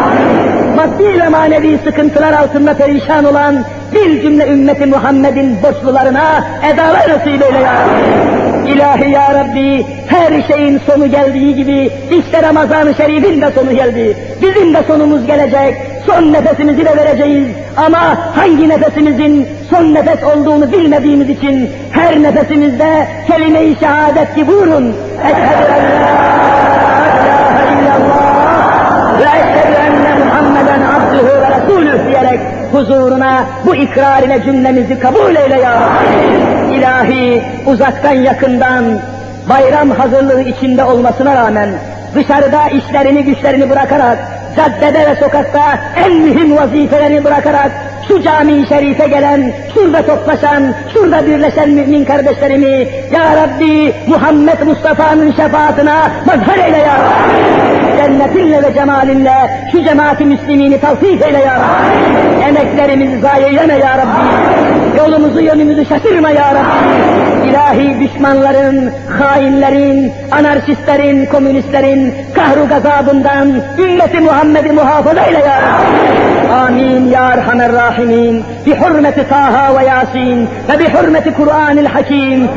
Maddi 0.77 1.21
ve 1.21 1.29
manevi 1.29 1.79
sıkıntılar 1.85 2.33
altında 2.33 2.75
perişan 2.75 3.25
olan 3.25 3.65
bir 3.95 4.23
cümle 4.23 4.49
ümmeti 4.49 4.87
Muhammed'in 4.87 5.63
borçlularına 5.63 6.45
edalar 6.73 7.09
nasip 7.09 7.43
eyle 7.43 7.59
ya 7.59 7.75
Rabbi. 7.75 8.71
İlahi 8.71 9.11
ya 9.11 9.35
Rabbi, 9.35 9.87
her 10.09 10.43
şeyin 10.43 10.81
sonu 10.87 11.11
geldiği 11.11 11.55
gibi, 11.55 11.91
işte 12.11 12.43
Ramazan-ı 12.43 12.95
Şerif'in 12.95 13.41
de 13.41 13.51
sonu 13.51 13.75
geldi. 13.75 14.17
Bizim 14.43 14.75
de 14.75 14.83
sonumuz 14.83 15.27
gelecek, 15.27 15.75
son 16.07 16.33
nefesimizi 16.33 16.85
de 16.85 16.97
vereceğiz. 16.97 17.49
Ama 17.77 18.19
hangi 18.37 18.69
nefesimizin 18.69 19.49
son 19.71 19.95
nefes 19.95 20.25
olduğunu 20.25 20.73
bilmediğimiz 20.73 21.31
için 21.31 21.71
her 21.91 22.23
nefesimizde 22.23 23.07
kelime-i 23.27 23.77
şehadet 23.81 24.37
gibi 24.37 24.53
vurun. 24.53 24.95
Eşhedü 25.25 25.73
en 25.77 25.85
la 27.57 27.63
illallah 27.73 29.19
ve 29.19 29.23
eşhedü 29.23 29.75
enne 29.75 30.25
Muhammeden 30.25 30.81
abdühü 30.81 31.41
ve 31.41 31.49
resulüh 31.57 32.09
diyerek 32.09 32.41
huzuruna 32.73 33.45
bu 33.67 33.75
ikrar 33.77 34.23
ile 34.23 34.43
cümlemizi 34.45 34.99
kabul 34.99 35.37
eyle 35.37 35.61
ya 35.61 35.73
Rabbi. 35.73 36.75
İlahi 36.75 37.43
uzaktan 37.67 38.13
yakından 38.13 38.85
bayram 39.49 39.91
hazırlığı 39.91 40.43
içinde 40.43 40.85
olmasına 40.85 41.35
rağmen 41.35 41.69
dışarıda 42.15 42.69
işlerini 42.69 43.25
güçlerini 43.25 43.71
bırakarak 43.71 44.36
caddede 44.57 45.07
ve 45.11 45.17
sokakta 45.17 45.79
en 45.97 46.13
mühim 46.13 46.57
vazifelerini 46.57 47.25
bırakarak 47.25 47.71
şu 48.09 48.23
cami-i 48.23 48.67
şerife 48.69 49.07
gelen, 49.07 49.53
şurada 49.75 50.03
toplaşan, 50.03 50.75
şurada 50.93 51.27
birleşen 51.27 51.71
mümin 51.71 52.05
kardeşlerimi 52.05 52.89
Ya 53.13 53.37
Rabbi 53.37 53.95
Muhammed 54.07 54.61
Mustafa'nın 54.67 55.33
şefaatine 55.33 55.95
mazhar 56.27 56.59
eyle 56.67 56.79
Ya 56.79 56.95
Rabbi. 56.95 57.97
Cennetinle 57.97 58.63
ve 58.63 58.75
cemalinle 58.75 59.35
şu 59.73 59.85
cemaati 59.85 60.25
müslimini 60.25 60.81
tavsif 60.81 61.23
eyle 61.23 61.39
Ya 61.39 61.55
Rabbi. 61.55 62.45
Emeklerimizi 62.49 63.21
zayi 63.21 63.45
eyleme 63.45 63.79
Ya 63.79 63.99
Rabbi. 63.99 64.99
Yolumuzu 64.99 65.41
yönümüzü 65.41 65.87
şaşırma 65.87 66.31
Ya 66.31 66.55
Rabbi. 66.55 67.36
İlahi 67.51 68.01
düşmanların, 68.01 68.93
hainlerin, 69.19 70.13
anarşistlerin, 70.31 71.27
komünistlerin 71.27 72.15
kahru 72.35 72.69
gazabından 72.69 73.49
ümmeti 73.79 74.21
Muhammed'i 74.21 74.73
muhafaza 74.73 75.21
eyle 75.21 75.39
Ya 75.39 75.63
Rabbi. 75.63 76.53
Amin 76.53 77.11
ya 77.11 77.29
Erhamer 77.29 77.73
Rahimin. 77.73 78.45
Bi 78.67 78.77
hurmeti 78.77 79.29
Taha 79.29 79.79
ve 79.79 79.85
Yasin 79.85 80.49
ve 80.69 80.79
bi 80.79 80.89
hurmeti 80.89 81.35
Kur'anil 81.35 81.87
Hakim 81.87 82.49